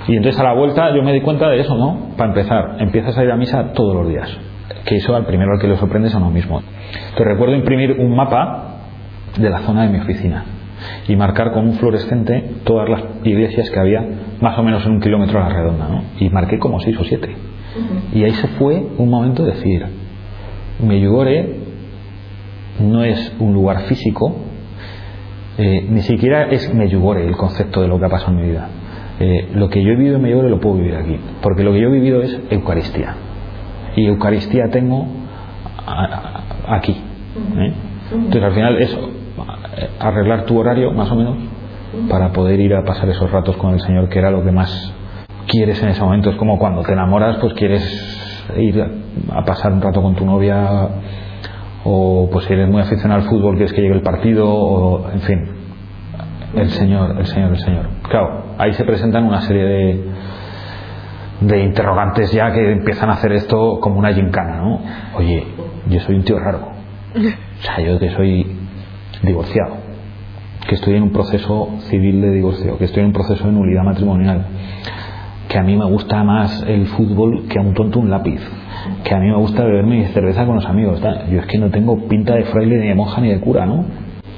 Y 0.07 0.15
entonces 0.15 0.39
a 0.39 0.43
la 0.43 0.53
vuelta 0.53 0.93
yo 0.95 1.03
me 1.03 1.13
di 1.13 1.21
cuenta 1.21 1.49
de 1.49 1.59
eso, 1.59 1.75
¿no? 1.77 2.15
Para 2.17 2.29
empezar, 2.29 2.75
empiezas 2.79 3.17
a 3.17 3.23
ir 3.23 3.31
a 3.31 3.35
misa 3.35 3.73
todos 3.73 3.95
los 3.95 4.07
días. 4.07 4.37
Que 4.85 4.97
eso 4.97 5.15
al 5.15 5.25
primero 5.25 5.53
al 5.53 5.59
que 5.59 5.67
le 5.67 5.77
sorprende 5.77 6.09
es 6.09 6.15
a 6.15 6.17
uno 6.17 6.29
mismo. 6.29 6.61
Te 7.15 7.23
recuerdo 7.23 7.55
imprimir 7.55 7.97
un 7.99 8.15
mapa 8.15 8.77
de 9.37 9.49
la 9.49 9.59
zona 9.59 9.83
de 9.83 9.89
mi 9.89 9.99
oficina 9.99 10.45
y 11.07 11.15
marcar 11.15 11.51
con 11.51 11.67
un 11.67 11.73
fluorescente 11.75 12.43
todas 12.63 12.89
las 12.89 13.03
iglesias 13.23 13.69
que 13.69 13.79
había 13.79 14.05
más 14.41 14.57
o 14.57 14.63
menos 14.63 14.85
en 14.85 14.93
un 14.93 14.99
kilómetro 14.99 15.39
a 15.39 15.49
la 15.49 15.55
redonda, 15.55 15.87
¿no? 15.87 16.03
Y 16.19 16.29
marqué 16.29 16.59
como 16.59 16.79
seis 16.79 16.97
o 16.99 17.03
siete. 17.03 17.35
Y 18.13 18.23
ahí 18.23 18.33
se 18.33 18.47
fue 18.47 18.87
un 18.97 19.09
momento 19.09 19.43
de 19.43 19.53
decir, 19.53 19.85
me 20.81 20.95
Medjugorje 20.95 21.55
no 22.79 23.03
es 23.03 23.33
un 23.39 23.53
lugar 23.53 23.81
físico, 23.83 24.35
eh, 25.57 25.85
ni 25.89 26.01
siquiera 26.01 26.49
es 26.49 26.71
Meyugore 26.73 27.25
el 27.25 27.35
concepto 27.35 27.81
de 27.81 27.87
lo 27.87 27.99
que 27.99 28.05
ha 28.05 28.09
pasado 28.09 28.33
en 28.33 28.37
mi 28.37 28.49
vida. 28.49 28.69
Eh, 29.19 29.49
lo 29.53 29.69
que 29.69 29.83
yo 29.83 29.91
he 29.91 29.95
vivido 29.95 30.17
en 30.17 30.21
Meyugore 30.21 30.49
lo 30.49 30.59
puedo 30.59 30.75
vivir 30.75 30.95
aquí, 30.95 31.17
porque 31.41 31.63
lo 31.63 31.73
que 31.73 31.81
yo 31.81 31.87
he 31.87 31.91
vivido 31.91 32.21
es 32.21 32.39
Eucaristía. 32.51 33.15
Y 33.97 34.05
Eucaristía 34.05 34.69
tengo 34.71 35.07
aquí. 36.67 36.91
¿eh? 36.93 37.73
Entonces 38.11 38.43
al 38.43 38.53
final 38.53 38.77
es 38.77 38.97
arreglar 39.99 40.45
tu 40.45 40.57
horario, 40.57 40.91
más 40.91 41.11
o 41.11 41.15
menos, 41.15 41.35
para 42.07 42.31
poder 42.31 42.59
ir 42.59 42.75
a 42.75 42.83
pasar 42.83 43.09
esos 43.09 43.29
ratos 43.31 43.57
con 43.57 43.73
el 43.73 43.81
Señor, 43.81 44.07
que 44.07 44.19
era 44.19 44.29
lo 44.29 44.43
que 44.43 44.51
más 44.51 44.93
quieres 45.47 45.81
en 45.81 45.89
ese 45.89 46.01
momento. 46.01 46.29
Es 46.29 46.35
como 46.35 46.59
cuando 46.59 46.83
te 46.83 46.93
enamoras, 46.93 47.37
pues 47.37 47.53
quieres 47.55 47.83
ir 48.55 48.81
a 49.31 49.43
pasar 49.43 49.73
un 49.73 49.81
rato 49.81 50.01
con 50.01 50.15
tu 50.15 50.25
novia 50.25 50.89
o 51.83 52.29
pues 52.31 52.45
si 52.45 52.53
eres 52.53 52.69
muy 52.69 52.81
aficionado 52.81 53.21
al 53.21 53.27
fútbol 53.27 53.55
quieres 53.55 53.73
que 53.73 53.81
llegue 53.81 53.95
el 53.95 54.01
partido 54.01 54.47
o 54.49 55.09
en 55.09 55.21
fin 55.21 55.49
el 56.55 56.69
señor 56.69 57.17
el 57.19 57.25
señor 57.25 57.51
el 57.51 57.59
señor 57.59 57.87
claro 58.09 58.55
ahí 58.57 58.73
se 58.73 58.83
presentan 58.83 59.25
una 59.25 59.41
serie 59.41 59.63
de 59.63 60.05
de 61.41 61.63
interrogantes 61.63 62.31
ya 62.31 62.51
que 62.51 62.71
empiezan 62.71 63.09
a 63.09 63.13
hacer 63.13 63.31
esto 63.33 63.79
como 63.79 63.99
una 63.99 64.13
gincana 64.13 64.57
¿no? 64.57 64.81
oye 65.15 65.45
yo 65.89 65.99
soy 66.01 66.15
un 66.15 66.23
tío 66.23 66.39
raro 66.39 66.71
o 67.15 67.63
sea 67.63 67.79
yo 67.79 67.99
que 67.99 68.09
soy 68.09 68.55
divorciado 69.21 69.77
que 70.67 70.75
estoy 70.75 70.95
en 70.95 71.03
un 71.03 71.11
proceso 71.11 71.69
civil 71.89 72.21
de 72.21 72.31
divorcio 72.31 72.77
que 72.77 72.85
estoy 72.85 73.01
en 73.01 73.07
un 73.07 73.13
proceso 73.13 73.45
de 73.45 73.51
nulidad 73.51 73.83
matrimonial 73.83 74.45
que 75.47 75.57
a 75.57 75.63
mí 75.63 75.77
me 75.77 75.85
gusta 75.85 76.23
más 76.23 76.63
el 76.67 76.87
fútbol 76.87 77.47
que 77.47 77.59
a 77.59 77.61
un 77.61 77.73
tonto 77.73 77.99
un 77.99 78.09
lápiz 78.09 78.41
que 79.03 79.13
a 79.13 79.19
mí 79.19 79.27
me 79.27 79.37
gusta 79.37 79.63
beberme 79.63 79.97
mi 79.97 80.05
cerveza 80.05 80.45
con 80.45 80.55
los 80.55 80.65
amigos. 80.65 81.01
Yo 81.29 81.39
es 81.39 81.45
que 81.45 81.57
no 81.57 81.69
tengo 81.69 82.07
pinta 82.07 82.35
de 82.35 82.43
fraile, 82.45 82.77
ni 82.77 82.87
de 82.87 82.95
monja, 82.95 83.21
ni 83.21 83.29
de 83.29 83.39
cura, 83.39 83.65
¿no? 83.65 83.85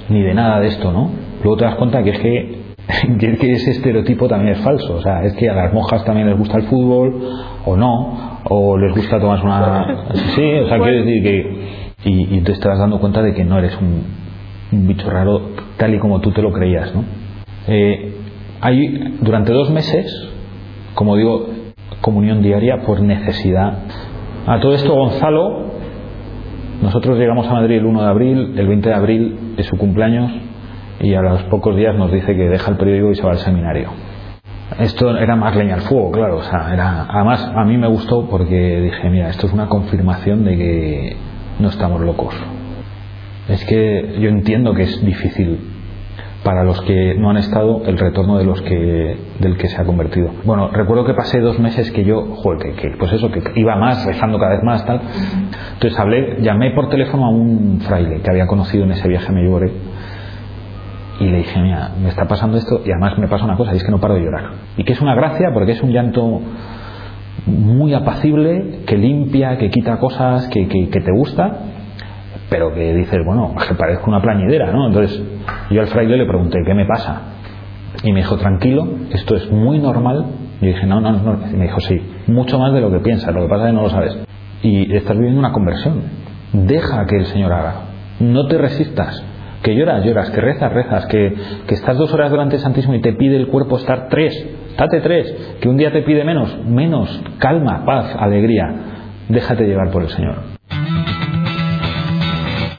Ni 0.10 0.22
de 0.22 0.34
nada 0.34 0.60
de 0.60 0.68
esto, 0.68 0.92
¿no? 0.92 1.12
Luego 1.44 1.58
te 1.58 1.66
das 1.66 1.76
cuenta 1.76 2.04
que 2.04 2.12
es 2.12 2.20
que, 2.20 2.59
que 3.20 3.52
ese 3.54 3.72
estereotipo 3.72 4.28
también 4.28 4.56
es 4.56 4.62
falso. 4.62 4.96
O 4.96 5.02
sea, 5.02 5.24
es 5.24 5.34
que 5.34 5.50
a 5.50 5.54
las 5.54 5.74
monjas 5.74 6.04
también 6.06 6.28
les 6.28 6.38
gusta 6.38 6.58
el 6.58 6.64
fútbol, 6.64 7.22
o 7.66 7.78
no, 7.78 8.40
o 8.46 8.78
les 8.78 8.96
gusta 8.96 9.20
tomar 9.20 9.44
una... 9.44 10.06
Sí, 10.36 10.54
o 10.64 10.68
sea, 10.68 10.80
quiero 10.80 11.06
decir 11.06 11.24
que... 11.24 11.90
Y, 12.06 12.38
y 12.38 12.42
te 12.42 12.54
estás 12.54 12.80
dando 12.80 13.00
cuenta 13.00 13.22
de 13.22 13.34
que 13.34 13.44
no 13.44 13.60
eres 13.60 13.76
un 13.78 14.20
un 14.72 14.88
bicho 14.88 15.10
raro 15.10 15.42
tal 15.78 15.94
y 15.96 16.00
como 16.00 16.20
tú 16.22 16.32
te 16.32 16.42
lo 16.42 16.52
creías, 16.52 16.94
¿no? 16.94 17.04
Eh, 17.68 18.14
hay, 18.62 19.18
durante 19.22 19.54
dos 19.54 19.70
meses, 19.72 20.30
como 20.94 21.16
digo, 21.16 21.48
comunión 22.02 22.42
diaria 22.42 22.82
por 22.86 23.02
necesidad. 23.02 23.80
A 24.46 24.60
todo 24.60 24.74
esto 24.74 24.94
Gonzalo, 24.94 25.70
nosotros 26.82 27.18
llegamos 27.18 27.48
a 27.48 27.54
Madrid 27.54 27.78
el 27.78 27.86
1 27.86 28.02
de 28.02 28.08
abril, 28.08 28.54
el 28.58 28.68
20 28.68 28.90
de 28.90 28.96
abril 28.96 29.40
es 29.58 29.66
su 29.66 29.78
cumpleaños 29.78 30.32
y 31.02 31.14
a 31.14 31.22
los 31.22 31.44
pocos 31.44 31.76
días 31.76 31.96
nos 31.96 32.12
dice 32.12 32.36
que 32.36 32.50
deja 32.50 32.72
el 32.72 32.78
periódico 32.78 33.12
y 33.12 33.16
se 33.16 33.24
va 33.24 33.32
al 33.32 33.40
seminario. 33.40 33.90
Esto 34.78 35.18
era 35.18 35.36
más 35.36 35.56
leña 35.56 35.76
al 35.76 35.82
fuego, 35.82 36.12
claro, 36.12 36.38
o 36.38 36.44
sea, 36.44 36.74
era 36.74 37.08
además 37.10 37.52
a 37.56 37.66
mí 37.66 37.78
me 37.78 37.88
gustó 37.88 38.28
porque 38.30 38.82
dije, 38.82 39.10
mira, 39.10 39.30
esto 39.30 39.48
es 39.48 39.54
una 39.54 39.68
confirmación 39.68 40.44
de 40.46 40.58
que 40.58 41.16
no 41.60 41.70
estamos 41.70 42.02
locos. 42.02 42.36
Es 43.48 43.66
que 43.66 44.18
yo 44.20 44.30
entiendo 44.30 44.74
que 44.76 44.84
es 44.84 45.04
difícil 45.04 45.60
para 46.44 46.64
los 46.64 46.80
que 46.84 47.16
no 47.16 47.32
han 47.32 47.38
estado 47.38 47.82
el 47.86 47.98
retorno 47.98 48.38
de 48.38 48.46
los 48.46 48.62
que 48.62 49.18
del 49.40 49.58
que 49.58 49.68
se 49.68 49.82
ha 49.82 49.86
convertido. 49.86 50.30
Bueno, 50.46 50.70
recuerdo 50.70 51.04
que 51.04 51.14
pasé 51.14 51.40
dos 51.40 51.60
meses 51.60 51.92
que 51.92 52.04
yo, 52.04 52.36
joder, 52.36 52.76
que, 52.76 52.92
pues 52.98 53.12
eso, 53.12 53.30
que 53.32 53.42
iba 53.56 53.76
más, 53.76 54.06
rezando 54.06 54.38
cada 54.38 54.52
vez 54.52 54.64
más, 54.64 54.86
tal. 54.86 55.02
Entonces 55.74 56.00
hablé, 56.00 56.38
llamé 56.42 56.72
por 56.72 56.90
teléfono 56.90 57.26
a 57.26 57.30
un 57.30 57.82
fraile 57.82 58.22
que 58.22 58.30
había 58.30 58.48
conocido 58.48 58.86
en 58.86 58.92
ese 58.92 59.08
viaje 59.08 59.28
a 59.28 59.32
Medjugorje 59.32 59.74
y 61.20 61.26
le 61.26 61.38
dije, 61.38 61.60
mira, 61.62 61.92
me 62.02 62.10
está 62.10 62.28
pasando 62.28 62.58
esto 62.58 62.82
y 62.86 62.92
además 62.92 63.18
me 63.18 63.28
pasa 63.28 63.44
una 63.46 63.58
cosa, 63.58 63.74
y 63.74 63.78
es 63.78 63.84
que 63.84 63.92
no 63.92 64.00
paro 64.00 64.16
de 64.16 64.22
llorar. 64.22 64.52
Y 64.78 64.84
que 64.84 64.94
es 64.94 65.02
una 65.02 65.16
gracia 65.16 65.50
porque 65.54 65.74
es 65.74 65.82
un 65.82 65.92
llanto 65.92 66.42
muy 67.46 67.94
apacible, 67.94 68.82
que 68.86 68.98
limpia, 68.98 69.58
que 69.58 69.70
quita 69.70 69.98
cosas, 69.98 70.48
que, 70.48 70.68
que, 70.68 71.02
te 71.02 71.12
gusta 71.12 71.60
pero 72.50 72.74
que 72.74 72.96
dices, 72.96 73.20
bueno, 73.24 73.54
que 73.68 73.76
parezco 73.76 74.10
una 74.10 74.22
plañidera, 74.22 74.72
¿no? 74.72 74.88
Entonces 74.88 75.22
yo 75.70 75.82
al 75.82 75.88
fraile 75.88 76.18
le 76.18 76.26
pregunté, 76.26 76.58
¿qué 76.66 76.74
me 76.74 76.86
pasa? 76.86 77.22
Y 78.04 78.12
me 78.12 78.22
dijo, 78.22 78.38
tranquilo, 78.38 78.88
esto 79.12 79.36
es 79.36 79.52
muy 79.52 79.78
normal. 79.78 80.26
Y 80.62 80.68
dije, 80.68 80.88
no, 80.88 81.00
no, 81.00 81.12
no. 81.12 81.40
Y 81.52 81.56
me 81.56 81.66
dijo, 81.66 81.80
sí, 81.82 82.02
mucho 82.28 82.58
más 82.58 82.74
de 82.74 82.82
lo 82.82 82.92
que 82.92 83.00
piensas, 83.00 83.34
lo 83.34 83.42
que 83.42 83.50
pasa 83.50 83.66
es 83.66 83.70
que 83.70 83.76
no 83.76 83.84
lo 83.84 83.90
sabes. 83.90 84.18
Y 84.64 84.96
estás 84.96 85.16
viviendo 85.16 85.40
una 85.40 85.52
conversión. 85.52 86.02
Deja 86.54 87.06
que 87.06 87.18
el 87.18 87.26
Señor 87.28 87.54
haga. 87.54 87.76
No 88.20 88.48
te 88.48 88.58
resistas. 88.58 89.24
Que 89.62 89.76
lloras, 89.76 90.06
lloras, 90.06 90.30
que 90.32 90.42
rezas, 90.42 90.72
rezas, 90.72 91.06
que, 91.08 91.34
que 91.68 91.74
estás 91.76 91.98
dos 91.98 92.14
horas 92.14 92.32
delante 92.32 92.54
del 92.54 92.62
Santísimo 92.62 92.94
y 92.96 93.02
te 93.02 93.14
pide 93.14 93.36
el 93.36 93.48
cuerpo 93.48 93.78
estar 93.78 94.08
tres, 94.10 94.34
date 94.78 95.02
tres, 95.02 95.58
que 95.60 95.68
un 95.68 95.78
día 95.78 95.92
te 95.92 96.02
pide 96.02 96.24
menos, 96.24 96.58
menos, 96.66 97.22
calma, 97.40 97.84
paz, 97.86 98.16
alegría. 98.18 98.66
Déjate 99.28 99.66
llevar 99.66 99.92
por 99.92 100.04
el 100.04 100.10
Señor. 100.10 100.60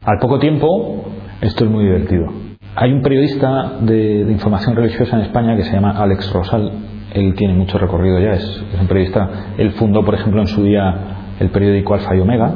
Al 0.02 0.18
poco 0.18 0.38
tiempo, 0.38 1.04
esto 1.40 1.64
es 1.64 1.70
muy 1.70 1.84
divertido. 1.84 2.26
Hay 2.74 2.92
un 2.92 3.02
periodista 3.02 3.74
de, 3.80 4.22
información 4.30 4.74
religiosa 4.74 5.16
en 5.16 5.22
España 5.22 5.54
que 5.56 5.62
se 5.64 5.72
llama 5.72 5.90
Alex 5.90 6.32
Rosal. 6.32 6.72
Él 7.12 7.34
tiene 7.34 7.54
mucho 7.54 7.78
recorrido 7.78 8.18
ya, 8.18 8.30
es, 8.30 8.64
un 8.80 8.86
periodista. 8.86 9.28
Él 9.58 9.72
fundó, 9.72 10.04
por 10.04 10.14
ejemplo, 10.14 10.40
en 10.40 10.46
su 10.46 10.64
día 10.64 10.94
el 11.38 11.50
periódico 11.50 11.94
Alfa 11.94 12.16
y 12.16 12.20
Omega. 12.20 12.54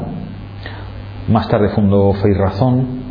Más 1.29 1.49
tarde 1.49 1.69
fundó 1.69 2.13
Fe 2.15 2.31
y 2.31 2.35
Razón. 2.35 3.04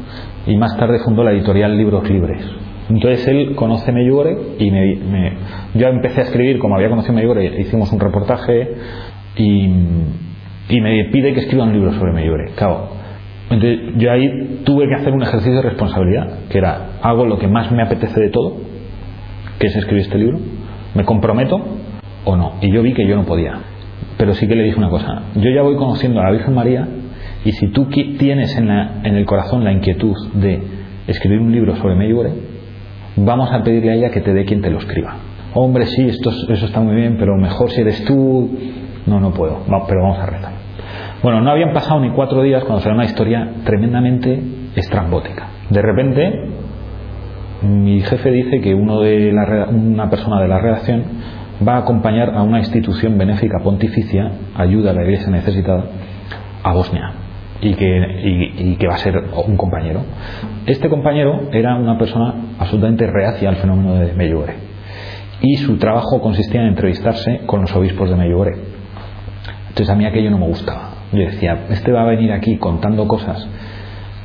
Y 0.45 0.57
más 0.57 0.75
tarde 0.77 0.99
fundó 0.99 1.23
la 1.23 1.31
editorial 1.31 1.77
Libros 1.77 2.09
Libres. 2.09 2.43
Entonces 2.89 3.27
él 3.27 3.55
conoce 3.55 3.91
Meyugore 3.91 4.35
y 4.59 4.69
me, 4.69 5.33
yo 5.73 5.87
empecé 5.87 6.21
a 6.21 6.23
escribir, 6.23 6.59
como 6.59 6.75
había 6.75 6.89
conocido 6.89 7.13
Meyugore, 7.13 7.61
hicimos 7.61 7.91
un 7.91 7.99
reportaje 7.99 8.75
y, 9.37 9.69
y 10.69 10.81
me 10.81 11.05
pide 11.05 11.33
que 11.33 11.41
escriba 11.41 11.63
un 11.63 11.73
libro 11.73 11.93
sobre 11.93 12.11
Meyugore. 12.11 12.51
Claro, 12.55 12.89
entonces 13.49 13.79
yo 13.97 14.11
ahí 14.11 14.61
tuve 14.65 14.87
que 14.87 14.95
hacer 14.95 15.13
un 15.13 15.21
ejercicio 15.21 15.55
de 15.55 15.61
responsabilidad, 15.61 16.39
que 16.49 16.57
era, 16.57 16.99
hago 17.01 17.25
lo 17.25 17.37
que 17.37 17.47
más 17.47 17.71
me 17.71 17.83
apetece 17.83 18.19
de 18.19 18.29
todo, 18.29 18.57
que 19.59 19.67
es 19.67 19.75
escribir 19.75 20.03
este 20.03 20.17
libro, 20.17 20.39
me 20.95 21.05
comprometo 21.05 21.61
o 22.25 22.35
no. 22.35 22.53
Y 22.61 22.71
yo 22.71 22.81
vi 22.81 22.93
que 22.93 23.07
yo 23.07 23.15
no 23.15 23.25
podía. 23.25 23.59
Pero 24.17 24.33
sí 24.33 24.47
que 24.47 24.55
le 24.55 24.63
dije 24.63 24.77
una 24.77 24.89
cosa, 24.89 25.23
yo 25.35 25.49
ya 25.51 25.61
voy 25.61 25.75
conociendo 25.75 26.19
a 26.19 26.25
la 26.25 26.31
Virgen 26.31 26.53
María 26.53 26.87
y 27.45 27.51
si 27.51 27.67
tú 27.67 27.85
tienes 27.85 28.55
en, 28.57 28.69
en 28.69 29.15
el 29.15 29.25
corazón 29.25 29.63
la 29.63 29.71
inquietud 29.71 30.15
de 30.33 30.61
escribir 31.07 31.39
un 31.39 31.51
libro 31.51 31.75
sobre 31.75 31.95
Medjugorje, 31.95 32.33
vamos 33.17 33.51
a 33.51 33.63
pedirle 33.63 33.91
a 33.91 33.93
ella 33.95 34.09
que 34.09 34.21
te 34.21 34.33
dé 34.33 34.45
quien 34.45 34.61
te 34.61 34.69
lo 34.69 34.79
escriba. 34.79 35.15
Hombre, 35.53 35.85
sí, 35.85 36.07
esto, 36.07 36.31
eso 36.49 36.65
está 36.65 36.79
muy 36.79 36.95
bien, 36.95 37.17
pero 37.19 37.37
mejor 37.37 37.69
si 37.69 37.81
eres 37.81 38.03
tú. 38.05 38.49
No, 39.05 39.19
no 39.19 39.31
puedo, 39.31 39.59
pero 39.87 40.01
vamos 40.01 40.19
a 40.19 40.25
rezar. 40.25 40.53
Bueno, 41.21 41.41
no 41.41 41.51
habían 41.51 41.73
pasado 41.73 41.99
ni 41.99 42.09
cuatro 42.11 42.41
días 42.41 42.63
cuando 42.63 42.81
salió 42.81 42.95
una 42.95 43.05
historia 43.05 43.49
tremendamente 43.63 44.41
estrambótica. 44.75 45.47
De 45.69 45.81
repente, 45.81 46.49
mi 47.61 48.01
jefe 48.01 48.31
dice 48.31 48.61
que 48.61 48.73
uno 48.73 49.01
de 49.01 49.31
la, 49.31 49.67
una 49.69 50.09
persona 50.09 50.41
de 50.41 50.47
la 50.47 50.59
redacción 50.59 51.03
va 51.65 51.75
a 51.75 51.79
acompañar 51.79 52.35
a 52.35 52.43
una 52.43 52.59
institución 52.59 53.17
benéfica 53.17 53.59
pontificia, 53.63 54.31
ayuda 54.55 54.91
a 54.91 54.93
la 54.93 55.03
iglesia 55.03 55.29
necesitada, 55.29 55.85
a 56.63 56.73
Bosnia. 56.73 57.22
Y 57.61 57.75
que, 57.75 58.75
que 58.77 58.87
va 58.87 58.95
a 58.95 58.97
ser 58.97 59.23
un 59.47 59.55
compañero. 59.55 60.03
Este 60.65 60.89
compañero 60.89 61.49
era 61.51 61.75
una 61.75 61.97
persona 61.97 62.35
absolutamente 62.59 63.07
reacia 63.07 63.49
al 63.49 63.55
fenómeno 63.57 63.95
de 63.95 64.13
Medjugorje. 64.13 64.55
Y 65.41 65.55
su 65.57 65.77
trabajo 65.77 66.21
consistía 66.21 66.61
en 66.61 66.67
entrevistarse 66.67 67.41
con 67.45 67.61
los 67.61 67.75
obispos 67.75 68.09
de 68.09 68.15
Medjugorje. 68.17 68.59
Entonces 69.69 69.89
a 69.89 69.95
mí 69.95 70.05
aquello 70.05 70.29
no 70.29 70.39
me 70.39 70.47
gustaba 70.47 70.93
yo 71.13 71.25
decía, 71.25 71.65
este 71.69 71.91
va 71.91 72.01
a 72.01 72.05
venir 72.05 72.31
aquí 72.31 72.57
contando 72.57 73.07
cosas 73.07 73.47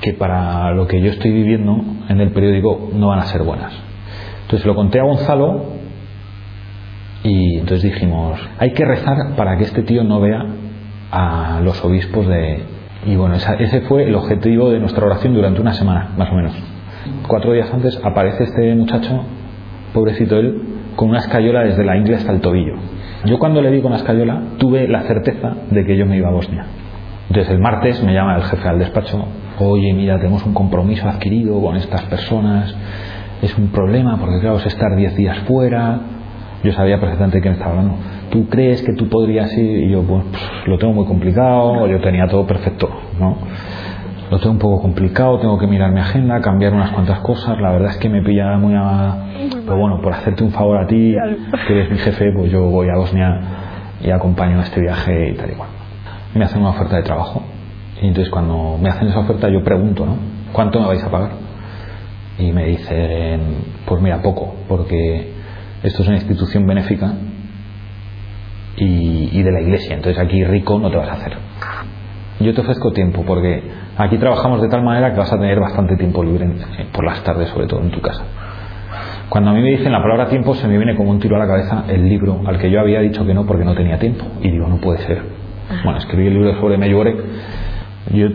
que 0.00 0.14
para 0.14 0.70
lo 0.73 0.87
que 0.87 1.00
yo 1.00 1.11
estoy 1.11 1.32
viviendo 1.32 1.82
en 2.08 2.20
el 2.20 2.32
periódico 2.32 2.90
no 2.94 3.08
van 3.08 3.20
a 3.20 3.26
ser 3.26 3.42
buenas. 3.42 3.75
Entonces 4.42 4.66
lo 4.66 4.75
conté 4.75 5.00
a 5.00 5.02
Gonzalo 5.02 5.73
y 7.25 7.58
entonces 7.58 7.92
dijimos, 7.92 8.40
hay 8.58 8.73
que 8.73 8.85
rezar 8.85 9.37
para 9.37 9.58
que 9.58 9.64
este 9.64 9.82
tío 9.82 10.04
no 10.04 10.20
vea 10.20 10.47
a 11.11 11.61
los 11.62 11.85
obispos 11.85 12.26
de... 12.26 12.77
Y 13.06 13.16
bueno, 13.16 13.36
ese 13.36 13.80
fue 13.82 14.04
el 14.04 14.14
objetivo 14.14 14.70
de 14.70 14.80
nuestra 14.80 15.06
oración 15.06 15.34
durante 15.34 15.60
una 15.60 15.72
semana, 15.72 16.10
más 16.16 16.30
o 16.30 16.34
menos. 16.34 16.52
Cuatro 17.26 17.52
días 17.52 17.72
antes 17.72 18.00
aparece 18.04 18.44
este 18.44 18.74
muchacho, 18.74 19.24
pobrecito 19.92 20.36
él, 20.36 20.62
con 20.96 21.10
una 21.10 21.18
escayola 21.18 21.62
desde 21.62 21.84
la 21.84 21.96
ingle 21.96 22.16
hasta 22.16 22.32
el 22.32 22.40
tobillo. 22.40 22.74
Yo 23.24 23.38
cuando 23.38 23.62
le 23.62 23.70
di 23.70 23.80
con 23.80 23.92
la 23.92 23.98
escayola 23.98 24.42
tuve 24.58 24.88
la 24.88 25.02
certeza 25.02 25.54
de 25.70 25.84
que 25.84 25.96
yo 25.96 26.06
me 26.06 26.16
iba 26.16 26.28
a 26.28 26.32
Bosnia. 26.32 26.66
Entonces 27.28 27.52
el 27.52 27.60
martes 27.60 28.02
me 28.02 28.12
llama 28.12 28.36
el 28.36 28.42
jefe 28.42 28.68
al 28.68 28.78
despacho, 28.78 29.26
oye, 29.58 29.92
mira, 29.92 30.18
tenemos 30.18 30.44
un 30.44 30.54
compromiso 30.54 31.08
adquirido 31.08 31.60
con 31.60 31.76
estas 31.76 32.02
personas, 32.04 32.74
es 33.42 33.56
un 33.56 33.68
problema 33.68 34.16
porque 34.18 34.40
claro, 34.40 34.56
es 34.56 34.66
estar 34.66 34.96
10 34.96 35.16
días 35.16 35.38
fuera. 35.40 36.00
Yo 36.64 36.72
sabía 36.72 36.98
perfectamente 36.98 37.40
de 37.40 37.48
me 37.48 37.54
estaba 37.54 37.70
hablando. 37.72 37.94
¿Tú 38.30 38.49
crees 38.49 38.82
que 38.82 38.92
tú 38.92 39.08
podrías 39.08 39.52
ir? 39.56 39.85
Y 39.85 39.90
yo, 39.90 40.02
pues, 40.02 40.25
lo 40.66 40.78
tengo 40.78 40.92
muy 40.92 41.06
complicado, 41.06 41.87
yo 41.87 42.00
tenía 42.00 42.26
todo 42.26 42.47
perfecto, 42.47 42.90
¿no? 43.18 43.38
Lo 44.30 44.38
tengo 44.38 44.52
un 44.52 44.58
poco 44.58 44.82
complicado, 44.82 45.38
tengo 45.38 45.58
que 45.58 45.66
mirar 45.66 45.90
mi 45.90 46.00
agenda, 46.00 46.40
cambiar 46.40 46.75
unas 46.75 46.90
cuantas 46.90 47.20
cosas, 47.20 47.58
la 47.61 47.73
verdad 47.73 47.90
es 47.92 47.97
que 47.97 48.11
me 48.11 48.23
pilla 48.23 48.58
muy 48.58 48.75
a... 48.76 49.25
Pero 49.64 49.78
bueno, 49.78 50.00
por 50.02 50.12
hacerte 50.12 50.44
un 50.44 50.50
favor 50.50 50.76
a 50.76 50.87
ti, 50.87 51.16
que 51.66 51.73
eres 51.73 51.90
mi 51.90 51.97
jefe, 51.99 52.32
pues 52.32 52.52
yo 52.52 52.64
voy 52.64 52.88
a 52.90 52.97
Bosnia 52.97 53.40
y 54.04 54.11
acompaño 54.11 54.61
este 54.61 54.80
viaje 54.82 55.30
y 55.30 55.35
tal 55.35 55.50
y 55.50 55.54
cual 55.54 55.68
me 56.35 56.44
hacen 56.44 56.61
una 56.61 56.70
oferta 56.70 56.97
de 56.97 57.02
trabajo. 57.02 57.42
Y 58.00 58.06
entonces 58.06 58.30
cuando 58.30 58.78
me 58.80 58.88
hacen 58.88 59.08
esa 59.08 59.20
oferta 59.20 59.49
yo 59.49 59.62
pregunto, 59.62 60.06
¿no? 60.06 60.16
¿Cuánto 60.52 60.80
me 60.80 60.87
vais 60.87 61.02
a 61.02 61.11
pagar? 61.11 61.30
Y 62.38 62.52
me 62.52 62.66
dicen, 62.66 63.40
pues 63.87 64.00
mira, 64.00 64.23
poco, 64.23 64.54
porque 64.68 65.32
esto 65.82 66.02
es 66.02 66.08
una 66.08 66.16
institución 66.16 66.66
benéfica 66.66 67.12
y, 68.85 69.42
de 69.42 69.52
la 69.52 69.61
iglesia, 69.61 69.97
entonces 69.97 70.23
aquí 70.23 70.44
rico 70.44 70.78
no 70.78 70.90
te 70.90 70.97
vas 70.97 71.08
a 71.08 71.12
hacer. 71.12 71.32
Yo 72.40 72.54
te 72.54 72.61
ofrezco 72.61 72.92
tiempo, 72.92 73.25
porque 73.26 73.62
aquí 73.97 74.18
trabajamos 74.18 74.62
de 74.62 74.68
tal 74.68 74.82
manera 74.82 75.12
que 75.12 75.18
vas 75.18 75.32
a 75.32 75.37
tener 75.37 75.58
bastante 75.58 75.97
tiempo 75.97 76.23
libre 76.23 76.49
por 76.92 77.04
las 77.04 77.23
tardes, 77.25 77.49
sobre 77.49 77.66
todo 77.66 77.80
en 77.80 77.90
tu 77.90 78.00
casa. 78.00 78.25
Cuando 79.28 79.50
a 79.50 79.54
mí 79.54 79.61
me 79.61 79.70
dicen 79.70 79.92
la 79.92 80.00
palabra 80.00 80.28
tiempo, 80.28 80.54
se 80.54 80.68
me 80.68 80.76
viene 80.76 80.94
como 80.94 81.11
un 81.11 81.18
tiro 81.18 81.37
a 81.37 81.38
la 81.38 81.47
cabeza 81.47 81.85
el 81.88 82.08
libro 82.08 82.40
al 82.47 82.58
que 82.58 82.70
yo 82.70 82.80
había 82.80 83.00
dicho 83.00 83.26
que 83.26 83.35
no 83.35 83.44
porque 83.44 83.64
no 83.64 83.75
tenía 83.75 83.99
tiempo. 83.99 84.25
Y 84.40 84.50
digo, 84.50 84.66
no 84.68 84.76
puede 84.76 84.99
ser 84.99 85.38
bueno, 85.85 85.99
escribí 85.99 86.26
el 86.26 86.35
libro 86.35 86.54
sobre 86.61 86.78
Medjugorje. 86.78 87.16
Yo 88.12 88.28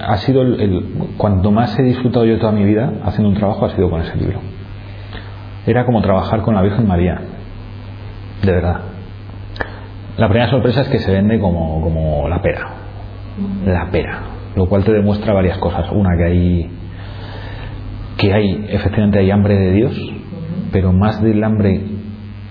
ha 0.00 0.16
sido 0.18 0.42
el, 0.42 0.84
cuando 1.18 1.50
más 1.50 1.78
he 1.78 1.82
disfrutado 1.82 2.24
yo 2.24 2.38
toda 2.38 2.52
mi 2.52 2.64
vida 2.64 2.90
haciendo 3.04 3.28
un 3.28 3.36
trabajo 3.36 3.66
ha 3.66 3.70
sido 3.70 3.90
con 3.90 4.00
ese 4.00 4.16
libro. 4.16 4.40
Era 5.66 5.84
como 5.84 6.00
trabajar 6.00 6.40
con 6.40 6.54
la 6.54 6.62
Virgen 6.62 6.86
María, 6.86 7.20
de 8.42 8.52
verdad. 8.52 8.80
La 10.20 10.28
primera 10.28 10.50
sorpresa 10.50 10.82
es 10.82 10.88
que 10.88 10.98
se 10.98 11.10
vende 11.10 11.40
como, 11.40 11.80
como 11.80 12.28
la 12.28 12.42
pera, 12.42 12.74
la 13.64 13.90
pera, 13.90 14.20
lo 14.54 14.68
cual 14.68 14.84
te 14.84 14.92
demuestra 14.92 15.32
varias 15.32 15.56
cosas. 15.56 15.90
Una 15.90 16.14
que 16.14 16.24
hay 16.24 16.70
que 18.18 18.34
hay 18.34 18.66
efectivamente 18.68 19.18
hay 19.18 19.30
hambre 19.30 19.56
de 19.56 19.72
Dios, 19.72 20.12
pero 20.72 20.92
más 20.92 21.22
del 21.22 21.42
hambre 21.42 21.80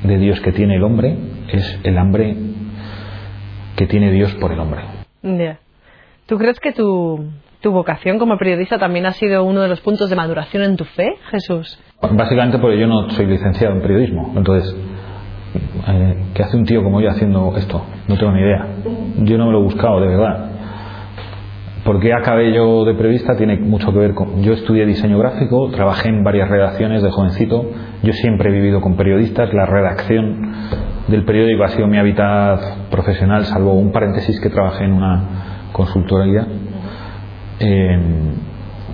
de 0.04 0.18
Dios 0.18 0.42
que 0.42 0.52
tiene 0.52 0.78
el 0.78 0.84
hombre 0.84 1.16
es 1.50 1.80
el 1.84 2.00
hambre 2.00 2.36
que 3.76 3.86
tiene 3.86 4.12
Dios 4.14 4.34
por 4.42 4.52
el 4.52 4.60
hombre. 4.60 4.82
¿Tú 6.26 6.40
crees 6.40 6.60
que 6.60 6.72
tu, 6.72 7.24
¿Tu 7.62 7.72
vocación 7.72 8.18
como 8.20 8.38
periodista 8.38 8.80
también 8.80 9.06
ha 9.06 9.12
sido 9.12 9.44
uno 9.44 9.62
de 9.62 9.68
los 9.68 9.82
puntos 9.82 10.10
de 10.10 10.16
maduración 10.16 10.64
en 10.64 10.78
tu 10.78 10.86
fe, 10.86 11.18
Jesús? 11.30 11.78
Básicamente 12.02 12.58
porque 12.58 12.80
yo 12.80 12.88
no 12.88 13.10
soy 13.12 13.26
licenciado 13.26 13.76
en 13.76 13.82
periodismo. 13.82 14.34
Entonces, 14.36 14.74
eh, 15.88 16.16
¿qué 16.34 16.44
hace 16.44 16.58
un 16.58 16.66
tío 16.66 16.84
como 16.84 17.02
yo 17.02 17.10
haciendo 17.10 17.56
esto? 17.58 17.82
No 18.08 18.18
tengo 18.18 18.32
ni 18.32 18.42
idea. 18.42 18.68
Yo 19.20 19.38
no 19.38 19.48
me 19.48 19.52
lo 19.52 19.60
he 19.60 19.64
buscado, 19.64 20.00
de 20.02 20.08
verdad. 20.08 20.46
¿Por 21.84 22.00
qué 22.00 22.14
acabé 22.14 22.54
yo 22.54 22.86
de 22.86 22.94
periodista? 22.94 23.36
Tiene 23.36 23.58
mucho 23.58 23.92
que 23.92 24.00
ver 24.00 24.14
con... 24.14 24.44
Yo 24.44 24.54
estudié 24.54 24.86
diseño 24.86 25.18
gráfico, 25.18 25.70
trabajé 25.72 26.10
en 26.10 26.24
varias 26.24 26.50
redacciones 26.50 27.02
de 27.02 27.10
jovencito. 27.10 27.66
Yo 28.04 28.14
siempre 28.14 28.50
he 28.50 28.54
vivido 28.54 28.82
con 28.82 28.96
periodistas. 28.96 29.54
La 29.54 29.66
redacción 29.66 30.52
del 31.08 31.24
periódico 31.26 31.64
ha 31.64 31.70
sido 31.70 31.88
mi 31.88 31.98
hábitat 31.98 32.60
profesional, 32.92 33.46
salvo 33.46 33.74
un 33.74 33.92
paréntesis 33.92 34.40
que 34.40 34.50
trabajé 34.50 34.84
en 34.84 34.94
una 34.94 35.70
consultoría 35.72 36.46
eh, 37.60 38.00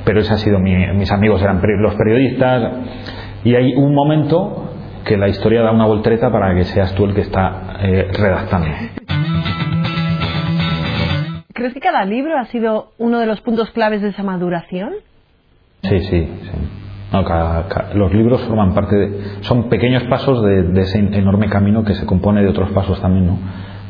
pero 0.04 0.20
ese 0.20 0.34
ha 0.34 0.38
sido 0.38 0.60
mi, 0.60 0.76
mis 0.94 1.12
amigos 1.12 1.42
eran 1.42 1.62
los 1.80 1.96
periodistas 1.96 2.72
y 3.44 3.56
hay 3.56 3.76
un 3.76 3.94
momento 3.94 4.65
que 5.06 5.18
la 5.18 5.28
historia 5.28 5.62
da 5.62 5.72
una 5.72 5.86
voltereta 5.86 6.32
para 6.32 6.56
que 6.56 6.64
seas 6.64 6.94
tú 6.96 7.06
el 7.06 7.14
que 7.14 7.22
está 7.22 7.78
eh, 7.80 8.08
redactando. 8.12 8.68
¿Crees 11.54 11.74
que 11.74 11.80
cada 11.80 12.04
libro 12.06 12.38
ha 12.38 12.46
sido 12.46 12.92
uno 12.98 13.20
de 13.20 13.28
los 13.28 13.40
puntos 13.42 13.70
claves 13.72 14.02
de 14.02 14.10
esa 14.10 14.24
maduración? 14.24 14.92
Sí, 15.84 16.00
sí, 16.00 16.28
sí. 16.42 17.94
los 17.94 18.14
libros 18.14 18.42
forman 18.44 18.74
parte 18.74 18.96
de, 18.96 19.22
son 19.42 19.70
pequeños 19.70 20.04
pasos 20.06 20.44
de, 20.44 20.82
ese 20.82 21.00
enorme 21.00 21.50
camino 21.50 21.84
que 21.84 21.94
se 21.94 22.06
compone 22.06 22.42
de 22.42 22.50
otros 22.50 22.72
pasos 22.72 23.00
también, 23.00 23.28
¿no? 23.28 23.40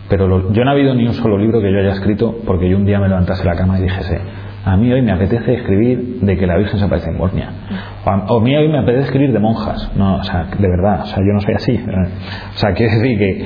Pero 0.10 0.52
yo 0.52 0.64
no 0.64 0.70
ha 0.70 0.74
habido 0.74 0.94
ni 0.94 1.08
un 1.08 1.14
solo 1.14 1.38
libro 1.38 1.62
que 1.62 1.72
yo 1.72 1.80
haya 1.80 1.94
escrito 1.94 2.36
porque 2.46 2.70
yo 2.70 2.78
un 2.78 2.86
día 2.86 3.00
me 3.00 3.08
levantase 3.08 3.44
la 3.44 3.56
cama 3.56 3.80
y 3.80 3.84
dijese, 3.84 4.22
a 4.66 4.78
mí 4.78 4.92
hoy 4.92 5.02
me 5.04 5.12
apetece 5.12 5.54
escribir 5.54 6.20
de 6.22 6.38
que 6.38 6.48
la 6.48 6.58
Virgen 6.58 6.80
se 6.80 6.86
aparece 6.86 7.10
en 7.12 7.18
Bosnia. 7.18 7.50
O 8.04 8.38
a, 8.38 8.42
mí 8.42 8.56
hoy 8.56 8.68
me 8.68 8.80
apetece 8.80 9.06
escribir 9.06 9.32
de 9.32 9.40
monjas. 9.40 9.92
No, 9.96 10.18
o 10.18 10.24
sea, 10.24 10.46
de 10.46 10.68
verdad, 10.68 11.02
o 11.04 11.06
sea, 11.06 11.18
yo 11.18 11.34
no 11.34 11.40
soy 11.40 11.54
así. 11.54 11.80
O 12.54 12.58
sea, 12.58 12.74
quiere 12.74 12.96
decir 12.96 13.18
que 13.18 13.46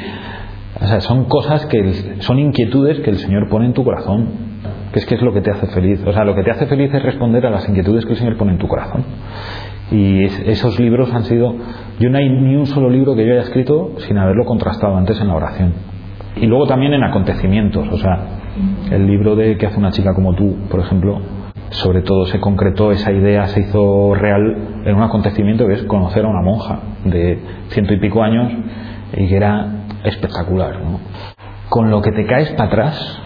o 0.82 0.88
sea, 0.88 1.02
son 1.02 1.26
cosas 1.26 1.66
que 1.66 1.94
son 2.20 2.40
inquietudes 2.40 3.00
que 3.02 3.10
el 3.10 3.18
Señor 3.18 3.50
pone 3.50 3.66
en 3.66 3.74
tu 3.74 3.84
corazón. 3.84 4.50
Que 4.94 5.00
es 5.00 5.06
que 5.06 5.16
es 5.16 5.22
lo 5.22 5.34
que 5.34 5.42
te 5.42 5.52
hace 5.52 5.68
feliz. 5.68 6.02
O 6.06 6.14
sea, 6.14 6.24
lo 6.24 6.34
que 6.36 6.42
te 6.42 6.52
hace 6.52 6.66
feliz 6.66 6.92
es 6.94 7.04
responder 7.04 7.46
a 7.46 7.50
las 7.50 7.68
inquietudes 7.68 8.06
que 8.06 8.14
el 8.14 8.18
Señor 8.18 8.38
pone 8.38 8.54
en 8.54 8.58
tu 8.58 8.68
corazón. 8.68 9.04
Y 9.92 10.24
esos 10.24 10.80
libros 10.80 11.14
han 11.14 11.26
sido. 11.26 11.54
Yo 12.00 12.10
no 12.10 12.18
hay 12.18 12.30
ni 12.30 12.56
un 12.56 12.66
solo 12.66 12.90
libro 12.90 13.16
que 13.16 13.26
yo 13.26 13.34
haya 13.34 13.42
escrito 13.42 13.96
sin 13.98 14.18
haberlo 14.18 14.46
contrastado 14.46 14.96
antes 14.96 15.20
en 15.20 15.28
la 15.28 15.36
oración. 15.36 15.74
Y 16.38 16.46
luego 16.46 16.66
también 16.66 16.94
en 16.94 17.04
acontecimientos. 17.04 17.88
O 17.92 17.98
sea, 17.98 18.39
el 18.92 19.08
libro 19.08 19.36
de 19.36 19.58
que 19.58 19.66
hace 19.66 19.78
una 19.78 19.92
chica 19.92 20.14
como 20.14 20.34
tú, 20.34 20.56
por 20.70 20.80
ejemplo, 20.80 21.22
sobre 21.72 22.02
todo 22.02 22.26
se 22.26 22.40
concretó 22.40 22.92
esa 22.92 23.12
idea, 23.12 23.48
se 23.48 23.62
hizo 23.62 24.14
real 24.16 24.82
en 24.86 24.96
un 24.96 25.04
acontecimiento 25.04 25.68
que 25.68 25.74
es 25.74 25.84
conocer 25.84 26.26
a 26.26 26.30
una 26.30 26.42
monja 26.42 26.80
de 27.06 27.40
ciento 27.70 27.94
y 27.94 28.00
pico 28.00 28.24
años 28.24 28.52
y 29.14 29.28
que 29.28 29.36
era 29.36 29.86
espectacular. 30.04 30.80
Con 31.70 31.92
lo 31.92 32.02
que 32.02 32.12
te 32.12 32.26
caes 32.26 32.50
para 32.52 32.70
atrás, 32.70 33.22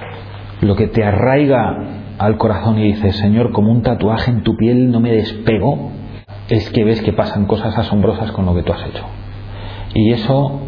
lo 0.61 0.75
que 0.75 0.87
te 0.87 1.03
arraiga 1.03 1.77
al 2.17 2.37
corazón 2.37 2.77
y 2.79 2.93
dices, 2.93 3.15
Señor, 3.17 3.51
como 3.51 3.71
un 3.71 3.81
tatuaje 3.81 4.31
en 4.31 4.43
tu 4.43 4.55
piel 4.57 4.91
no 4.91 4.99
me 4.99 5.11
despego, 5.11 5.91
es 6.49 6.69
que 6.71 6.83
ves 6.83 7.01
que 7.01 7.13
pasan 7.13 7.45
cosas 7.45 7.77
asombrosas 7.77 8.31
con 8.33 8.45
lo 8.45 8.53
que 8.53 8.63
tú 8.63 8.73
has 8.73 8.85
hecho. 8.85 9.05
Y 9.95 10.11
eso 10.11 10.61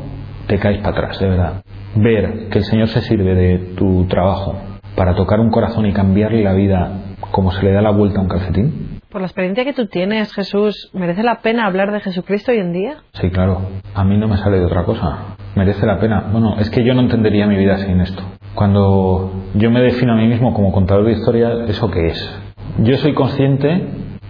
te 0.47 0.57
caes 0.57 0.77
para 0.77 0.91
atrás, 0.91 1.19
de 1.19 1.27
verdad 1.27 1.61
ver 1.95 2.49
que 2.49 2.59
el 2.59 2.63
Señor 2.65 2.87
se 2.89 3.01
sirve 3.01 3.35
de 3.35 3.57
tu 3.75 4.05
trabajo 4.05 4.55
para 4.95 5.15
tocar 5.15 5.39
un 5.39 5.49
corazón 5.49 5.85
y 5.85 5.93
cambiarle 5.93 6.43
la 6.43 6.53
vida 6.53 6.91
como 7.31 7.51
se 7.51 7.63
le 7.63 7.71
da 7.71 7.81
la 7.81 7.91
vuelta 7.91 8.19
a 8.19 8.23
un 8.23 8.29
calcetín? 8.29 8.99
Por 9.09 9.21
la 9.21 9.27
experiencia 9.27 9.63
que 9.63 9.73
tú 9.73 9.87
tienes, 9.87 10.33
Jesús, 10.33 10.91
¿merece 10.93 11.23
la 11.23 11.39
pena 11.41 11.65
hablar 11.65 11.91
de 11.91 12.01
Jesucristo 12.01 12.51
hoy 12.51 12.59
en 12.59 12.73
día? 12.73 12.97
Sí, 13.13 13.29
claro. 13.29 13.61
A 13.93 14.03
mí 14.03 14.17
no 14.17 14.27
me 14.27 14.37
sale 14.37 14.57
de 14.57 14.65
otra 14.65 14.83
cosa. 14.83 15.37
Merece 15.55 15.85
la 15.85 15.99
pena. 15.99 16.25
Bueno, 16.31 16.57
es 16.59 16.69
que 16.69 16.83
yo 16.83 16.93
no 16.93 17.01
entendería 17.01 17.47
mi 17.47 17.55
vida 17.55 17.77
sin 17.77 18.01
esto. 18.01 18.21
Cuando 18.55 19.31
yo 19.53 19.71
me 19.71 19.81
defino 19.81 20.13
a 20.13 20.15
mí 20.17 20.27
mismo 20.27 20.53
como 20.53 20.71
contador 20.71 21.05
de 21.05 21.13
historias, 21.13 21.69
¿eso 21.69 21.89
qué 21.91 22.07
es? 22.07 22.39
Yo 22.79 22.97
soy 22.97 23.13
consciente, 23.13 23.87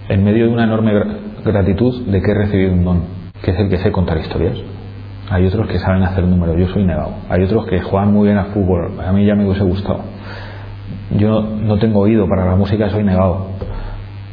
en 0.10 0.24
medio 0.24 0.46
de 0.46 0.54
una 0.54 0.66
enorme 0.66 0.94
gratitud, 1.44 2.06
de 2.06 2.22
que 2.22 2.32
he 2.32 2.36
recibido 2.36 2.74
un 2.74 2.84
don, 2.84 3.04
que 3.44 3.52
es 3.52 3.60
el 3.60 3.70
que 3.70 3.78
sé 3.78 3.92
contar 3.92 4.18
historias. 4.18 4.58
Hay 5.30 5.46
otros 5.48 5.68
que 5.68 5.80
saben 5.80 6.04
hacer 6.04 6.24
números, 6.24 6.56
yo 6.58 6.68
soy 6.68 6.86
negado. 6.86 7.14
Hay 7.30 7.44
otros 7.44 7.66
que 7.66 7.82
juegan 7.82 8.14
muy 8.14 8.28
bien 8.28 8.38
al 8.38 8.48
fútbol, 8.48 9.00
a 9.00 9.12
mí 9.12 9.26
ya 9.26 9.34
me 9.34 9.46
hubiese 9.46 9.64
gustado. 9.64 10.02
Yo 11.18 11.42
no 11.42 11.80
tengo 11.80 12.02
oído 12.02 12.28
para 12.28 12.46
la 12.46 12.56
música, 12.56 12.90
soy 12.90 13.04
negado. 13.04 13.48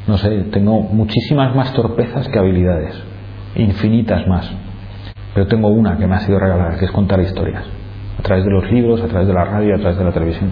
No 0.06 0.18
sé, 0.18 0.28
tengo 0.52 0.82
muchísimas 0.82 1.54
más 1.54 1.72
torpezas 1.72 2.28
que 2.28 2.38
habilidades, 2.38 2.94
infinitas 3.54 4.26
más. 4.26 4.52
Pero 5.34 5.46
tengo 5.46 5.68
una 5.68 5.96
que 5.96 6.06
me 6.06 6.16
ha 6.16 6.20
sido 6.20 6.38
regalada, 6.38 6.78
que 6.78 6.84
es 6.84 6.90
contar 6.90 7.20
historias, 7.20 7.64
a 8.18 8.22
través 8.22 8.44
de 8.44 8.50
los 8.50 8.70
libros, 8.70 9.00
a 9.00 9.06
través 9.06 9.26
de 9.26 9.32
la 9.32 9.44
radio, 9.44 9.74
a 9.74 9.78
través 9.78 9.96
de 9.96 10.04
la 10.04 10.12
televisión. 10.12 10.50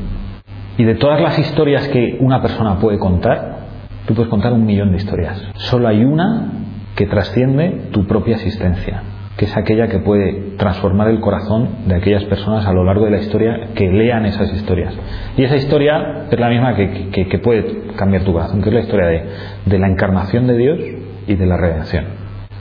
Y 0.79 0.85
de 0.85 0.95
todas 0.95 1.21
las 1.21 1.39
historias 1.39 1.87
que 1.89 2.17
una 2.21 2.41
persona 2.41 2.79
puede 2.79 2.99
contar, 2.99 3.59
tú 4.07 4.15
puedes 4.15 4.31
contar 4.31 4.55
un 4.55 4.65
millón 4.65 4.93
de 4.93 4.97
historias. 4.97 5.39
Solo 5.57 5.89
hay 5.89 6.03
una 6.03 6.47
que 6.95 7.07
trasciende 7.07 7.89
tu 7.93 8.07
propia 8.07 8.37
existencia 8.37 9.03
que 9.41 9.47
es 9.47 9.57
aquella 9.57 9.89
que 9.89 10.01
puede 10.01 10.57
transformar 10.59 11.09
el 11.09 11.19
corazón 11.19 11.87
de 11.87 11.95
aquellas 11.95 12.25
personas 12.25 12.67
a 12.67 12.75
lo 12.75 12.85
largo 12.85 13.07
de 13.07 13.13
la 13.13 13.21
historia 13.21 13.71
que 13.75 13.91
lean 13.91 14.27
esas 14.27 14.53
historias. 14.53 14.95
Y 15.35 15.45
esa 15.45 15.57
historia 15.57 16.27
es 16.31 16.39
la 16.39 16.51
misma 16.51 16.75
que, 16.75 17.41
puede 17.43 17.95
cambiar 17.97 18.23
tu 18.25 18.35
corazón, 18.35 18.61
que 18.61 18.69
es 18.69 18.75
la 18.75 18.81
historia 18.83 19.07
de, 19.07 19.25
de, 19.65 19.79
la 19.79 19.89
encarnación 19.89 20.47
de 20.47 20.59
Dios 20.59 20.79
y 21.27 21.37
de 21.37 21.47
la 21.47 21.57
redención. 21.57 22.05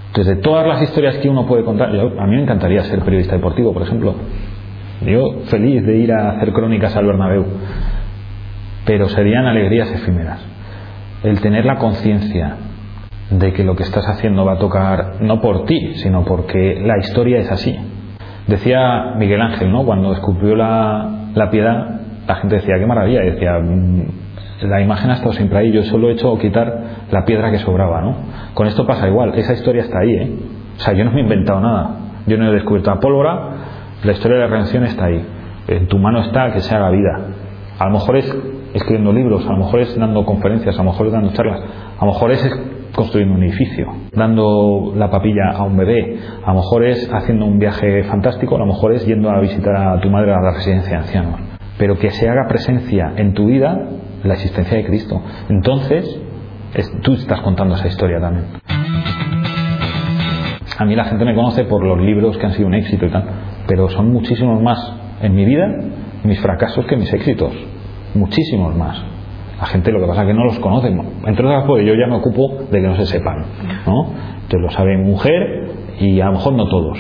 Entonces, 0.08 0.38
de 0.38 0.42
todas 0.42 0.66
las 0.66 0.82
historias 0.82 1.18
que 1.18 1.28
uno 1.28 1.46
puede 1.46 1.66
contar, 1.66 1.90
a 1.90 2.28
mí 2.28 2.36
me 2.38 2.44
encantaría 2.44 2.82
ser 2.84 3.02
periodista 3.02 3.36
deportivo, 3.36 3.74
por 3.74 3.82
ejemplo. 3.82 4.16
Yo 5.02 5.42
feliz 5.48 5.86
de 5.86 5.98
ir 5.98 6.14
a 6.14 6.38
hacer 6.38 6.54
crónicas 6.54 6.96
al 6.96 7.06
Bernabéu, 7.06 7.46
pero 8.86 9.10
serían 9.10 9.48
alegrías 9.48 9.92
efímeras. 9.92 10.40
El 11.24 11.42
tener 11.42 11.66
la 11.66 11.76
conciencia 11.76 12.56
de 13.32 13.54
que 13.54 13.64
lo 13.64 13.76
que 13.76 13.84
estás 13.84 14.08
haciendo 14.08 14.46
va 14.46 14.54
a 14.54 14.58
tocar 14.58 15.22
no 15.22 15.40
por 15.42 15.66
ti, 15.66 15.96
sino 15.96 16.24
porque 16.26 16.82
la 16.84 16.98
historia 16.98 17.40
es 17.40 17.52
así. 17.52 17.76
Decía 18.48 19.14
Miguel 19.18 19.42
Ángel, 19.42 19.72
¿no? 19.72 19.86
Cuando 19.86 20.12
esculpió 20.14 20.56
la, 20.56 21.30
la 21.36 21.50
piedad, 21.52 22.00
la 22.28 22.36
gente 22.36 22.56
decía, 22.56 22.80
qué 22.80 22.86
maravilla, 22.86 23.22
decía, 23.22 23.60
mm, 23.60 24.68
la 24.68 24.82
imagen 24.82 25.12
ha 25.12 25.14
estado 25.14 25.34
siempre 25.34 25.60
ahí, 25.60 25.72
yo 25.72 25.84
solo 25.84 26.10
he 26.10 26.14
hecho 26.14 26.36
quitar 26.38 27.06
la 27.12 27.24
piedra 27.26 27.52
que 27.52 27.60
sobraba, 27.60 28.02
¿no? 28.02 28.16
Con 28.54 28.68
esto 28.68 28.86
pasa 28.86 29.08
igual, 29.08 29.34
esa 29.36 29.54
historia 29.54 29.84
está 29.84 30.00
ahí, 30.00 30.14
¿eh? 30.14 30.32
O 30.78 30.80
sea, 30.82 30.94
yo 30.94 31.06
no 31.06 31.12
me 31.12 31.20
he 31.20 31.24
inventado 31.24 31.62
nada, 31.62 31.96
yo 32.26 32.38
no 32.38 32.50
he 32.50 32.54
descubierto 32.54 32.90
la 32.90 33.00
pólvora, 33.00 33.50
la 34.04 34.12
historia 34.12 34.38
de 34.38 34.44
la 34.44 34.50
redención 34.50 34.84
está 34.86 35.06
ahí. 35.06 35.24
En 35.68 35.88
tu 35.88 36.00
mano 36.00 36.22
está 36.22 36.52
que 36.52 36.62
se 36.62 36.74
haga 36.74 36.90
vida. 36.90 37.20
A 37.78 37.86
lo 37.86 37.92
mejor 37.92 38.18
es 38.18 38.38
escribiendo 38.74 39.12
libros, 39.12 39.46
a 39.46 39.52
lo 39.52 39.58
mejor 39.58 39.82
es 39.82 39.98
dando 39.98 40.26
conferencias, 40.26 40.76
a 40.76 40.84
lo 40.84 40.92
mejor 40.92 41.08
es 41.08 41.14
dando 41.14 41.32
charlas, 41.34 41.62
a 42.00 42.06
lo 42.06 42.12
mejor 42.12 42.32
es 42.32 42.44
construyendo 43.00 43.36
un 43.36 43.44
edificio, 43.44 43.88
dando 44.14 44.92
la 44.94 45.10
papilla 45.10 45.52
a 45.56 45.64
un 45.64 45.78
bebé, 45.78 46.20
a 46.44 46.50
lo 46.50 46.56
mejor 46.56 46.84
es 46.84 47.10
haciendo 47.14 47.46
un 47.46 47.58
viaje 47.58 48.04
fantástico, 48.04 48.58
a 48.58 48.60
lo 48.60 48.66
mejor 48.66 48.92
es 48.92 49.06
yendo 49.06 49.30
a 49.30 49.40
visitar 49.40 49.74
a 49.74 50.02
tu 50.02 50.10
madre 50.10 50.34
a 50.34 50.42
la 50.42 50.52
residencia 50.52 50.90
de 50.90 50.98
ancianos, 50.98 51.40
pero 51.78 51.98
que 51.98 52.12
se 52.12 52.28
haga 52.28 52.46
presencia 52.50 53.14
en 53.16 53.34
tu 53.34 53.46
vida 53.46 53.88
la 54.26 54.34
existencia 54.34 54.76
de 54.76 54.84
Cristo. 54.86 55.22
Entonces, 55.48 56.22
tú 57.02 57.14
estás 57.14 57.40
contando 57.40 57.76
esa 57.76 57.88
historia 57.88 58.20
también. 58.20 58.48
A 60.78 60.84
mí 60.84 60.94
la 60.94 61.06
gente 61.06 61.24
me 61.24 61.36
conoce 61.36 61.64
por 61.64 61.82
los 61.82 62.02
libros 62.02 62.38
que 62.38 62.48
han 62.48 62.52
sido 62.52 62.68
un 62.68 62.74
éxito 62.74 63.06
y 63.06 63.12
tal, 63.12 63.24
pero 63.66 63.88
son 63.88 64.12
muchísimos 64.12 64.62
más 64.62 64.94
en 65.22 65.36
mi 65.36 65.46
vida 65.46 65.74
mis 66.26 66.42
fracasos 66.42 66.86
que 66.86 66.98
mis 66.98 67.14
éxitos, 67.14 67.54
muchísimos 68.14 68.76
más. 68.76 69.19
La 69.60 69.66
gente 69.66 69.92
lo 69.92 70.00
que 70.00 70.08
pasa 70.08 70.22
es 70.22 70.28
que 70.28 70.34
no 70.34 70.46
los 70.46 70.60
conoce. 70.60 70.88
Entre 70.88 71.46
otras 71.46 71.66
cosas, 71.66 71.86
yo 71.86 71.94
ya 71.94 72.08
me 72.08 72.16
ocupo 72.16 72.64
de 72.72 72.82
que 72.82 72.88
no 72.88 72.96
se 72.96 73.06
sepan. 73.06 73.46
¿no? 73.86 74.08
Entonces 74.44 74.62
lo 74.62 74.70
sabe 74.72 74.98
mujer 74.98 75.72
y 76.00 76.22
a 76.22 76.26
lo 76.28 76.34
mejor 76.34 76.54
no 76.54 76.66
todos. 76.68 76.98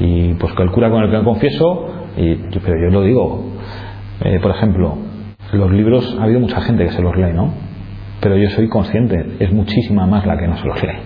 Y 0.00 0.34
pues 0.34 0.54
que 0.54 0.62
el 0.62 0.70
cura 0.70 0.90
con 0.90 1.02
el 1.02 1.10
que 1.10 1.18
me 1.18 1.24
confieso, 1.24 1.86
y, 2.16 2.34
pero 2.34 2.80
yo 2.80 2.90
lo 2.90 3.02
digo. 3.02 3.44
Eh, 4.24 4.38
por 4.40 4.52
ejemplo, 4.52 4.96
los 5.52 5.70
libros, 5.70 6.16
ha 6.18 6.24
habido 6.24 6.40
mucha 6.40 6.60
gente 6.62 6.84
que 6.84 6.92
se 6.92 7.02
los 7.02 7.14
lee, 7.16 7.32
¿no? 7.34 7.52
Pero 8.20 8.36
yo 8.36 8.48
soy 8.50 8.68
consciente, 8.68 9.36
es 9.40 9.52
muchísima 9.52 10.06
más 10.06 10.24
la 10.26 10.38
que 10.38 10.46
no 10.46 10.56
se 10.56 10.66
los 10.66 10.82
lee. 10.82 10.96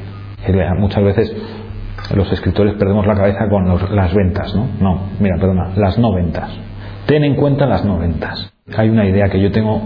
Muchas 0.79 1.03
veces 1.03 1.37
los 2.15 2.31
escritores 2.33 2.75
perdemos 2.75 3.07
la 3.07 3.15
cabeza 3.17 3.49
con 3.49 3.97
las 3.97 4.15
ventas, 4.15 4.55
¿no? 4.55 4.69
No, 4.81 5.01
mira, 5.19 5.37
perdona, 5.37 5.73
las 5.77 5.99
no 5.99 6.13
ventas. 6.13 6.51
Ten 7.07 7.25
en 7.25 7.35
cuenta 7.35 7.67
las 7.67 7.85
no 7.85 7.99
ventas. 7.99 8.53
Hay 8.77 8.89
una 8.89 9.07
idea 9.07 9.29
que 9.29 9.41
yo 9.41 9.51
tengo 9.51 9.81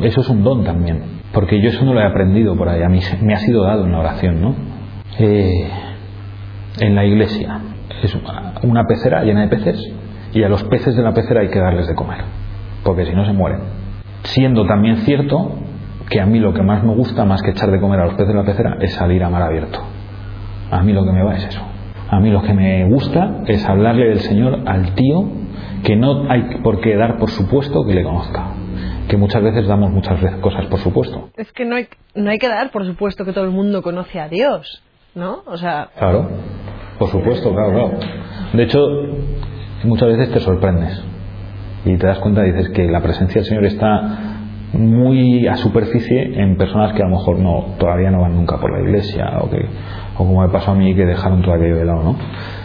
eso 0.00 0.20
es 0.20 0.28
un 0.28 0.44
don 0.44 0.64
también, 0.64 1.02
porque 1.32 1.60
yo 1.60 1.70
eso 1.70 1.84
no 1.84 1.94
lo 1.94 2.00
he 2.00 2.04
aprendido 2.04 2.56
por 2.56 2.68
ahí, 2.68 2.82
a 2.82 2.88
mí 2.88 3.00
me 3.22 3.34
ha 3.34 3.38
sido 3.38 3.64
dado 3.64 3.84
en 3.84 3.92
la 3.92 3.98
oración, 3.98 4.40
¿no? 4.40 4.54
Eh, 5.18 5.68
en 6.80 6.94
la 6.94 7.04
iglesia 7.04 7.60
es 8.02 8.16
una 8.62 8.84
pecera 8.84 9.24
llena 9.24 9.42
de 9.42 9.48
peces 9.48 9.92
y 10.32 10.42
a 10.42 10.48
los 10.48 10.62
peces 10.64 10.94
de 10.96 11.02
la 11.02 11.12
pecera 11.12 11.40
hay 11.40 11.48
que 11.48 11.58
darles 11.58 11.86
de 11.86 11.94
comer, 11.94 12.18
porque 12.84 13.06
si 13.06 13.14
no 13.14 13.24
se 13.24 13.32
mueren. 13.32 13.60
Siendo 14.22 14.66
también 14.66 14.98
cierto 14.98 15.52
que 16.08 16.20
a 16.20 16.26
mí 16.26 16.38
lo 16.38 16.52
que 16.52 16.62
más 16.62 16.84
me 16.84 16.94
gusta, 16.94 17.24
más 17.24 17.42
que 17.42 17.50
echar 17.50 17.70
de 17.70 17.80
comer 17.80 18.00
a 18.00 18.04
los 18.06 18.14
peces 18.14 18.28
de 18.28 18.34
la 18.34 18.44
pecera, 18.44 18.76
es 18.80 18.94
salir 18.94 19.22
a 19.24 19.30
mar 19.30 19.42
abierto. 19.42 19.80
A 20.70 20.82
mí 20.82 20.92
lo 20.92 21.04
que 21.04 21.12
me 21.12 21.22
va 21.22 21.34
es 21.34 21.46
eso. 21.46 21.62
A 22.10 22.20
mí 22.20 22.30
lo 22.30 22.42
que 22.42 22.54
me 22.54 22.84
gusta 22.88 23.42
es 23.46 23.66
hablarle 23.68 24.08
del 24.08 24.20
Señor 24.20 24.60
al 24.66 24.94
tío 24.94 25.28
que 25.84 25.96
no 25.96 26.30
hay 26.30 26.60
por 26.62 26.80
qué 26.80 26.96
dar 26.96 27.18
por 27.18 27.30
supuesto 27.30 27.84
que 27.84 27.94
le 27.94 28.02
conozca. 28.02 28.52
Que 29.08 29.16
muchas 29.16 29.42
veces 29.42 29.66
damos 29.66 29.90
muchas 29.90 30.20
veces 30.20 30.38
cosas 30.40 30.66
por 30.66 30.78
supuesto. 30.80 31.30
Es 31.36 31.52
que 31.52 31.64
no 31.64 31.76
hay, 31.76 31.88
no 32.14 32.30
hay 32.30 32.38
que 32.38 32.48
dar 32.48 32.70
por 32.70 32.84
supuesto 32.84 33.24
que 33.24 33.32
todo 33.32 33.44
el 33.44 33.50
mundo 33.50 33.82
conoce 33.82 34.20
a 34.20 34.28
Dios, 34.28 34.82
¿no? 35.14 35.42
O 35.46 35.56
sea, 35.56 35.88
Claro, 35.98 36.28
por 36.98 37.08
supuesto, 37.08 37.52
claro, 37.54 37.72
claro. 37.72 37.90
De 38.52 38.62
hecho, 38.62 38.86
muchas 39.84 40.08
veces 40.08 40.32
te 40.32 40.40
sorprendes 40.40 41.02
y 41.84 41.96
te 41.96 42.06
das 42.06 42.18
cuenta 42.18 42.46
y 42.46 42.52
dices 42.52 42.70
que 42.70 42.86
la 42.88 43.00
presencia 43.00 43.40
del 43.40 43.48
Señor 43.48 43.64
está 43.64 44.38
muy 44.72 45.46
a 45.46 45.56
superficie 45.56 46.40
en 46.42 46.56
personas 46.56 46.92
que 46.92 47.02
a 47.02 47.06
lo 47.06 47.16
mejor 47.16 47.38
no 47.38 47.76
todavía 47.78 48.10
no 48.10 48.20
van 48.20 48.34
nunca 48.34 48.58
por 48.58 48.70
la 48.70 48.80
iglesia 48.86 49.38
o 49.40 49.48
que 49.48 49.64
o 50.14 50.18
como 50.18 50.42
me 50.42 50.48
pasó 50.50 50.72
a 50.72 50.74
mí 50.74 50.94
que 50.94 51.06
dejaron 51.06 51.42
todo 51.42 51.54
aquello 51.54 51.76
de 51.76 51.84
lado, 51.84 52.02
¿no? 52.02 52.16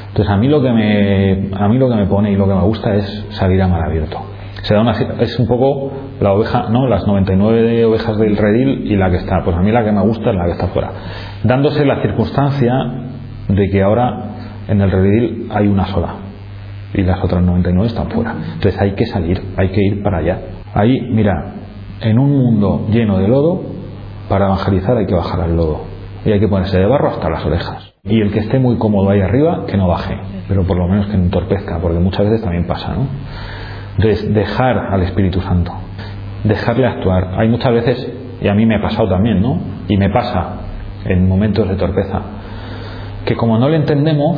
Entonces 0.07 0.31
a 0.31 0.37
mí 0.37 0.47
lo 0.47 0.61
que 0.61 0.71
me 0.71 1.49
a 1.53 1.67
mí 1.67 1.77
lo 1.77 1.89
que 1.89 1.95
me 1.95 2.05
pone 2.05 2.31
y 2.31 2.35
lo 2.35 2.47
que 2.47 2.53
me 2.53 2.61
gusta 2.61 2.95
es 2.95 3.25
salir 3.29 3.61
a 3.61 3.67
mar 3.67 3.83
abierto. 3.83 4.19
Se 4.63 4.73
da 4.73 4.81
una, 4.81 4.93
es 5.19 5.39
un 5.39 5.47
poco 5.47 5.91
la 6.19 6.33
oveja, 6.33 6.67
¿no? 6.69 6.87
Las 6.87 7.05
99 7.05 7.61
de 7.61 7.85
ovejas 7.85 8.17
del 8.17 8.35
redil 8.35 8.91
y 8.91 8.95
la 8.95 9.09
que 9.09 9.17
está. 9.17 9.43
Pues 9.43 9.55
a 9.55 9.61
mí 9.61 9.71
la 9.71 9.83
que 9.83 9.91
me 9.91 10.01
gusta 10.01 10.29
es 10.29 10.35
la 10.35 10.45
que 10.45 10.51
está 10.51 10.67
fuera. 10.67 10.91
Dándose 11.43 11.85
la 11.85 12.01
circunstancia 12.01 12.73
de 13.49 13.69
que 13.69 13.83
ahora 13.83 14.23
en 14.67 14.81
el 14.81 14.89
redil 14.89 15.49
hay 15.53 15.67
una 15.67 15.85
sola 15.87 16.15
y 16.93 17.01
las 17.01 17.23
otras 17.23 17.43
99 17.43 17.87
están 17.87 18.09
fuera. 18.09 18.35
Entonces 18.53 18.79
hay 18.79 18.91
que 18.93 19.05
salir, 19.05 19.41
hay 19.57 19.69
que 19.69 19.81
ir 19.81 20.03
para 20.03 20.19
allá. 20.19 20.39
Ahí, 20.73 21.01
mira, 21.11 21.55
en 22.01 22.19
un 22.19 22.31
mundo 22.31 22.87
lleno 22.89 23.17
de 23.17 23.27
lodo, 23.27 23.61
para 24.29 24.45
evangelizar 24.45 24.97
hay 24.97 25.05
que 25.05 25.15
bajar 25.15 25.41
al 25.41 25.55
lodo. 25.55 25.81
Y 26.25 26.31
hay 26.31 26.39
que 26.39 26.47
ponerse 26.47 26.79
de 26.79 26.85
barro 26.85 27.09
hasta 27.09 27.29
las 27.29 27.45
orejas. 27.45 27.93
Y 28.03 28.21
el 28.21 28.31
que 28.31 28.39
esté 28.39 28.59
muy 28.59 28.77
cómodo 28.77 29.09
ahí 29.09 29.19
arriba, 29.19 29.65
que 29.67 29.75
no 29.75 29.87
baje. 29.87 30.17
Pero 30.47 30.65
por 30.65 30.77
lo 30.77 30.87
menos 30.87 31.07
que 31.07 31.17
no 31.17 31.23
entorpezca, 31.23 31.79
porque 31.81 31.99
muchas 31.99 32.25
veces 32.25 32.41
también 32.41 32.65
pasa, 32.65 32.93
¿no? 32.93 33.07
Dejar 33.97 34.77
al 34.77 35.03
Espíritu 35.03 35.41
Santo. 35.41 35.71
Dejarle 36.43 36.87
actuar. 36.87 37.35
Hay 37.37 37.47
muchas 37.47 37.73
veces, 37.73 38.11
y 38.41 38.47
a 38.47 38.53
mí 38.53 38.65
me 38.65 38.75
ha 38.75 38.81
pasado 38.81 39.07
también, 39.07 39.41
¿no? 39.41 39.59
Y 39.87 39.97
me 39.97 40.09
pasa 40.09 40.57
en 41.05 41.27
momentos 41.27 41.67
de 41.67 41.75
torpeza, 41.75 42.21
que 43.25 43.35
como 43.35 43.57
no 43.57 43.69
le 43.69 43.77
entendemos, 43.77 44.37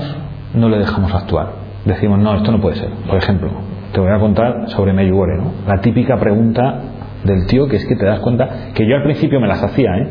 no 0.54 0.70
le 0.70 0.78
dejamos 0.80 1.14
actuar. 1.14 1.54
Decimos, 1.86 2.20
no, 2.20 2.36
esto 2.36 2.52
no 2.52 2.60
puede 2.60 2.76
ser. 2.76 2.90
Por 3.08 3.18
ejemplo, 3.18 3.50
te 3.94 4.00
voy 4.00 4.12
a 4.12 4.20
contar 4.20 4.70
sobre 4.70 4.94
Medjugorje, 4.94 5.38
¿no? 5.38 5.52
La 5.68 5.82
típica 5.82 6.18
pregunta 6.18 6.82
del 7.24 7.48
tío 7.48 7.68
que 7.68 7.78
es 7.78 7.86
que 7.86 7.96
te 7.96 8.06
das 8.06 8.20
cuenta 8.20 8.72
que 8.74 8.88
yo 8.88 8.96
al 8.96 9.04
principio 9.04 9.40
me 9.40 9.48
las 9.48 9.64
hacía, 9.64 9.96
¿eh? 9.98 10.08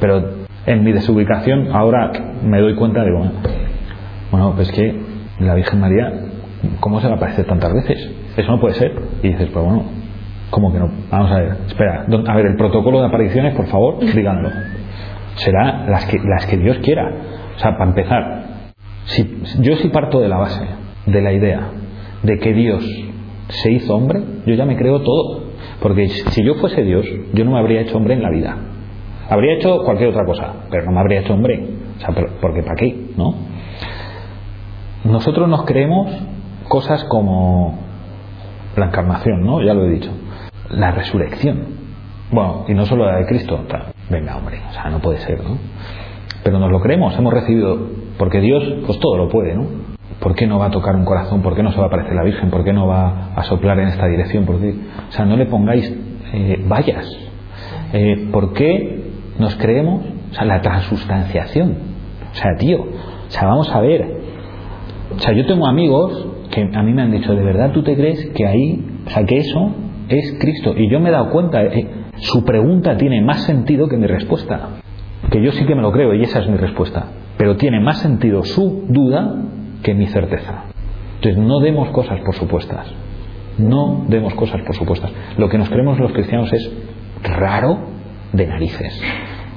Pero 0.00 0.46
en 0.66 0.84
mi 0.84 0.92
desubicación 0.92 1.68
ahora 1.72 2.12
me 2.42 2.60
doy 2.60 2.74
cuenta 2.74 3.04
de, 3.04 3.12
bueno, 3.12 3.32
bueno 4.30 4.52
pues 4.56 4.70
que 4.72 5.00
la 5.38 5.54
Virgen 5.54 5.80
María, 5.80 6.12
¿cómo 6.80 7.00
se 7.00 7.08
le 7.08 7.14
aparece 7.14 7.44
tantas 7.44 7.72
veces? 7.72 8.10
Eso 8.36 8.50
no 8.50 8.60
puede 8.60 8.74
ser. 8.74 8.92
Y 9.22 9.28
dices, 9.28 9.48
pues 9.52 9.64
bueno, 9.64 9.84
¿cómo 10.50 10.72
que 10.72 10.78
no? 10.78 10.90
Vamos 11.10 11.30
a 11.30 11.36
ver, 11.38 11.56
espera, 11.66 12.06
a 12.26 12.34
ver, 12.36 12.46
el 12.46 12.56
protocolo 12.56 13.00
de 13.00 13.06
apariciones, 13.06 13.54
por 13.54 13.66
favor, 13.66 13.98
díganlo. 14.00 14.50
Será 15.36 15.86
las 15.88 16.06
que, 16.06 16.18
las 16.18 16.46
que 16.46 16.56
Dios 16.56 16.78
quiera. 16.78 17.10
O 17.56 17.58
sea, 17.58 17.72
para 17.72 17.90
empezar, 17.90 18.44
si, 19.04 19.42
yo 19.60 19.76
sí 19.76 19.88
parto 19.88 20.20
de 20.20 20.28
la 20.28 20.36
base, 20.38 20.64
de 21.06 21.22
la 21.22 21.32
idea 21.32 21.70
de 22.22 22.38
que 22.38 22.52
Dios 22.52 22.84
se 23.48 23.70
hizo 23.72 23.94
hombre, 23.94 24.20
yo 24.46 24.54
ya 24.54 24.64
me 24.64 24.76
creo 24.76 25.00
todo. 25.02 25.44
Porque 25.80 26.08
si 26.08 26.44
yo 26.44 26.54
fuese 26.54 26.82
Dios, 26.82 27.06
yo 27.34 27.44
no 27.44 27.52
me 27.52 27.58
habría 27.58 27.82
hecho 27.82 27.96
hombre 27.96 28.14
en 28.14 28.22
la 28.22 28.30
vida. 28.30 28.56
Habría 29.28 29.54
hecho 29.54 29.82
cualquier 29.84 30.10
otra 30.10 30.24
cosa, 30.24 30.52
pero 30.70 30.84
no 30.84 30.92
me 30.92 31.00
habría 31.00 31.20
hecho 31.20 31.34
hombre. 31.34 31.66
O 31.96 32.00
sea, 32.00 32.14
pero- 32.14 32.30
porque 32.40 32.62
¿para 32.62 32.76
qué? 32.76 33.08
¿No? 33.16 33.34
Nosotros 35.04 35.48
nos 35.48 35.64
creemos 35.64 36.10
cosas 36.68 37.04
como 37.04 37.78
la 38.76 38.86
encarnación, 38.86 39.44
¿no? 39.44 39.62
Ya 39.62 39.74
lo 39.74 39.84
he 39.84 39.90
dicho. 39.90 40.10
La 40.70 40.92
resurrección. 40.92 41.76
Bueno, 42.30 42.64
y 42.68 42.74
no 42.74 42.86
solo 42.86 43.06
la 43.06 43.18
de 43.18 43.26
Cristo. 43.26 43.60
Venga, 44.10 44.36
hombre, 44.36 44.60
o 44.68 44.72
sea, 44.72 44.90
no 44.90 44.98
puede 45.00 45.18
ser, 45.18 45.42
¿no? 45.42 45.58
Pero 46.42 46.58
nos 46.58 46.70
lo 46.70 46.80
creemos, 46.80 47.16
hemos 47.18 47.32
recibido, 47.32 47.88
porque 48.18 48.40
Dios, 48.40 48.62
pues 48.86 48.98
todo 48.98 49.16
lo 49.16 49.28
puede, 49.28 49.54
¿no? 49.54 49.66
¿Por 50.20 50.34
qué 50.34 50.46
no 50.46 50.58
va 50.58 50.66
a 50.66 50.70
tocar 50.70 50.96
un 50.96 51.04
corazón? 51.04 51.42
¿Por 51.42 51.54
qué 51.54 51.62
no 51.62 51.70
se 51.72 51.78
va 51.78 51.84
a 51.84 51.86
aparecer 51.86 52.14
la 52.14 52.22
Virgen? 52.22 52.50
¿Por 52.50 52.64
qué 52.64 52.72
no 52.72 52.86
va 52.86 53.32
a 53.36 53.42
soplar 53.44 53.78
en 53.78 53.88
esta 53.88 54.06
dirección? 54.06 54.44
¿Por? 54.44 54.56
O 54.56 54.60
sea, 55.10 55.24
no 55.24 55.36
le 55.36 55.46
pongáis 55.46 55.92
eh, 56.32 56.64
vallas. 56.66 57.06
Eh, 57.92 58.28
¿Por 58.32 58.52
qué 58.52 59.10
nos 59.38 59.54
creemos? 59.56 60.04
O 60.30 60.34
sea, 60.34 60.44
la 60.44 60.60
transustanciación. 60.60 61.76
O 62.32 62.34
sea, 62.34 62.56
tío, 62.58 62.80
o 62.80 63.30
sea, 63.30 63.46
vamos 63.46 63.72
a 63.74 63.80
ver. 63.80 64.20
O 65.14 65.18
sea, 65.18 65.34
yo 65.34 65.46
tengo 65.46 65.66
amigos 65.66 66.26
que 66.56 66.70
a 66.74 66.82
mí 66.82 66.92
me 66.94 67.02
han 67.02 67.10
dicho, 67.10 67.34
¿de 67.34 67.42
verdad 67.42 67.72
tú 67.72 67.82
te 67.82 67.94
crees 67.94 68.30
que 68.34 68.46
ahí, 68.46 68.82
o 69.06 69.10
sea, 69.10 69.24
que 69.24 69.36
eso 69.36 69.74
es 70.08 70.38
Cristo? 70.40 70.74
Y 70.74 70.90
yo 70.90 71.00
me 71.00 71.10
he 71.10 71.12
dado 71.12 71.28
cuenta, 71.30 71.62
eh, 71.62 71.86
su 72.16 72.44
pregunta 72.46 72.96
tiene 72.96 73.20
más 73.20 73.44
sentido 73.44 73.88
que 73.88 73.98
mi 73.98 74.06
respuesta. 74.06 74.80
Que 75.30 75.42
yo 75.42 75.52
sí 75.52 75.66
que 75.66 75.74
me 75.74 75.82
lo 75.82 75.92
creo 75.92 76.14
y 76.14 76.22
esa 76.22 76.40
es 76.40 76.48
mi 76.48 76.56
respuesta. 76.56 77.08
Pero 77.36 77.56
tiene 77.56 77.80
más 77.80 77.98
sentido 77.98 78.42
su 78.42 78.86
duda 78.88 79.34
que 79.82 79.92
mi 79.92 80.06
certeza. 80.06 80.64
Entonces, 81.16 81.36
no 81.36 81.60
demos 81.60 81.90
cosas 81.90 82.20
por 82.20 82.34
supuestas. 82.34 82.86
No 83.58 84.06
demos 84.08 84.34
cosas 84.34 84.62
por 84.62 84.74
supuestas. 84.74 85.12
Lo 85.36 85.50
que 85.50 85.58
nos 85.58 85.68
creemos 85.68 85.98
los 85.98 86.12
cristianos 86.12 86.50
es 86.54 86.72
raro 87.22 87.80
de 88.32 88.46
narices. 88.46 89.02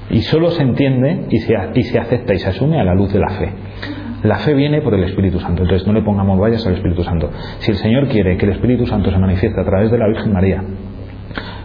Y 0.10 0.22
solo 0.24 0.50
se 0.52 0.64
entiende 0.64 1.28
y 1.30 1.38
se, 1.38 1.54
y 1.76 1.84
se 1.84 1.98
acepta 1.98 2.34
y 2.34 2.40
se 2.40 2.50
asume 2.50 2.78
a 2.78 2.84
la 2.84 2.94
luz 2.94 3.14
de 3.14 3.20
la 3.20 3.30
fe. 3.30 3.54
La 4.24 4.40
fe 4.40 4.54
viene 4.54 4.82
por 4.82 4.94
el 4.94 5.04
Espíritu 5.06 5.40
Santo, 5.40 5.64
entonces 5.64 5.88
no 5.88 5.94
le 5.94 6.02
pongamos 6.02 6.38
vallas 6.40 6.66
al 6.68 6.74
Espíritu 6.74 7.04
Santo. 7.04 7.30
Si 7.60 7.72
el 7.72 7.78
Señor 7.78 8.08
quiere 8.10 8.38
que 8.38 8.46
el 8.46 8.52
Espíritu 8.52 8.86
Santo 8.86 9.12
se 9.12 9.18
manifieste 9.18 9.60
a 9.60 9.64
través 9.64 9.92
de 9.92 9.98
la 9.98 10.08
Virgen 10.08 10.34
María 10.34 10.62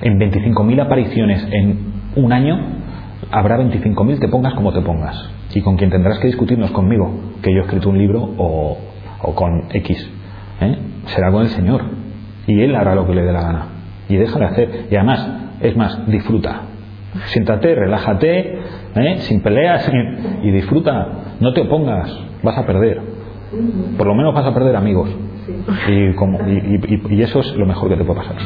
en 0.00 0.18
25.000 0.20 0.82
apariciones 0.82 1.48
en 1.50 1.78
un 2.14 2.32
año, 2.32 2.60
habrá 3.32 3.58
25.000 3.58 4.20
te 4.20 4.28
pongas 4.28 4.54
como 4.54 4.72
te 4.72 4.80
pongas. 4.82 5.30
Y 5.52 5.62
con 5.62 5.76
quien 5.76 5.90
tendrás 5.90 6.18
que 6.20 6.28
discutir 6.28 6.58
no 6.58 6.66
es 6.66 6.70
conmigo, 6.70 7.10
que 7.42 7.52
yo 7.52 7.58
he 7.58 7.62
escrito 7.62 7.88
un 7.88 7.98
libro, 7.98 8.22
o, 8.36 8.78
con 9.34 9.68
X. 9.72 10.10
¿eh? 10.60 10.78
Será 11.06 11.32
con 11.32 11.42
el 11.42 11.48
Señor. 11.48 11.82
Y 12.46 12.60
Él 12.60 12.74
hará 12.76 12.94
lo 12.94 13.06
que 13.06 13.14
le 13.14 13.22
dé 13.22 13.32
la 13.32 13.40
gana. 13.40 13.66
Y 14.08 14.16
déjale 14.16 14.44
hacer. 14.44 14.86
Y 14.90 14.96
además, 14.96 15.28
es 15.60 15.76
más, 15.76 16.06
disfruta. 16.06 16.62
Siéntate, 17.26 17.74
relájate, 17.74 18.58
¿eh? 18.94 19.16
sin 19.20 19.42
peleas, 19.42 19.90
y 20.42 20.50
disfruta. 20.50 21.08
No 21.40 21.52
te 21.52 21.62
opongas, 21.62 22.12
vas 22.44 22.58
a 22.58 22.66
perder. 22.66 23.00
Por 23.96 24.06
lo 24.06 24.14
menos 24.14 24.34
vas 24.34 24.46
a 24.46 24.54
perder 24.54 24.76
amigos. 24.76 25.08
Y, 25.88 26.14
como, 26.14 26.38
y, 26.48 26.80
y- 26.86 27.14
y 27.16 27.22
eso 27.22 27.40
es 27.40 27.54
lo 27.56 27.66
mejor 27.66 27.88
que 27.88 27.96
te 27.96 28.04
puede 28.04 28.20
pasar. 28.20 28.36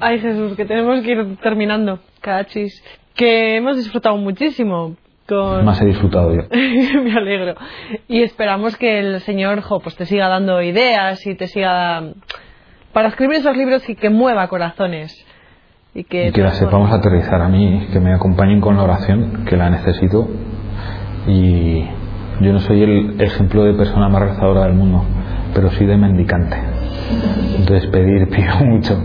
Ay, 0.00 0.18
Jesús, 0.18 0.56
que 0.56 0.64
tenemos 0.64 1.00
que 1.02 1.12
ir 1.12 1.36
terminando. 1.42 2.00
Cachis. 2.20 2.82
Que 3.14 3.56
hemos 3.56 3.76
disfrutado 3.76 4.16
muchísimo 4.16 4.96
con... 5.28 5.64
Más 5.64 5.80
he 5.82 5.86
disfrutado 5.86 6.34
yo. 6.34 6.42
Me 7.02 7.12
alegro. 7.12 7.54
Y 8.08 8.22
esperamos 8.22 8.76
que 8.76 8.98
el 8.98 9.20
Señor 9.20 9.60
jo, 9.60 9.80
pues 9.80 9.94
te 9.96 10.06
siga 10.06 10.28
dando 10.28 10.60
ideas 10.62 11.24
y 11.26 11.34
te 11.34 11.46
siga... 11.46 12.02
Para 12.92 13.08
escribir 13.08 13.36
esos 13.38 13.56
libros 13.56 13.88
y 13.88 13.94
que 13.94 14.10
mueva 14.10 14.48
corazones. 14.48 15.14
Y 15.94 16.04
que, 16.04 16.28
Y 16.28 16.32
que 16.32 16.42
las 16.42 16.56
sepamos 16.56 16.90
aterrizar 16.90 17.40
a 17.40 17.48
mí, 17.48 17.86
que 17.92 18.00
me 18.00 18.12
acompañen 18.14 18.60
con 18.60 18.76
la 18.76 18.82
oración, 18.82 19.44
que 19.46 19.56
la 19.56 19.70
necesito. 19.70 20.26
Y 21.26 21.84
yo 22.40 22.52
no 22.52 22.60
soy 22.60 22.82
el 22.82 23.20
ejemplo 23.20 23.64
de 23.64 23.74
persona 23.74 24.08
más 24.08 24.22
rezadora 24.22 24.62
del 24.64 24.74
mundo, 24.74 25.04
pero 25.54 25.70
sí 25.70 25.84
de 25.84 25.96
mendicante. 25.96 26.56
Entonces 27.56 27.88
pedir, 27.90 28.28
pido 28.30 28.56
mucho. 28.64 28.98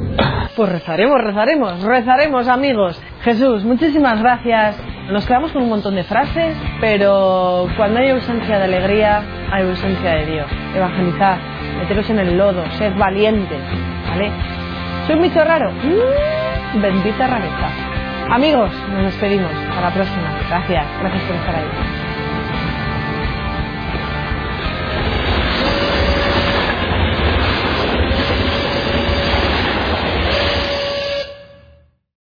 Pues 0.56 0.72
rezaremos, 0.72 1.24
rezaremos, 1.24 1.84
rezaremos, 1.84 2.48
amigos. 2.48 3.02
Jesús, 3.22 3.64
muchísimas 3.64 4.20
gracias. 4.22 4.78
Nos 5.12 5.26
quedamos 5.26 5.52
con 5.52 5.64
un 5.64 5.70
montón 5.70 5.96
de 5.96 6.04
frases, 6.04 6.58
pero 6.82 7.68
cuando 7.78 8.00
hay 8.00 8.10
ausencia 8.10 8.58
de 8.58 8.64
alegría, 8.64 9.22
hay 9.52 9.64
ausencia 9.64 10.12
de 10.16 10.26
Dios. 10.26 10.48
Evangelizad, 10.76 11.38
meteros 11.80 12.10
en 12.10 12.20
el 12.20 12.38
lodo, 12.38 12.64
sed 12.78 12.94
valientes, 12.98 13.62
¿vale? 14.10 14.32
¿Soy 15.06 15.16
un 15.16 15.22
bicho 15.22 15.44
raro? 15.44 15.72
Mm, 15.72 16.82
bendita 16.82 17.28
rareza. 17.28 17.70
Amigos, 18.30 18.72
nos 18.92 19.06
despedimos. 19.06 19.52
Hasta 19.70 19.82
la 19.82 19.94
próxima. 19.94 20.34
Gracias, 20.50 20.86
gracias 21.00 21.24
por 21.24 21.36
estar 21.36 21.56
ahí. 21.56 22.07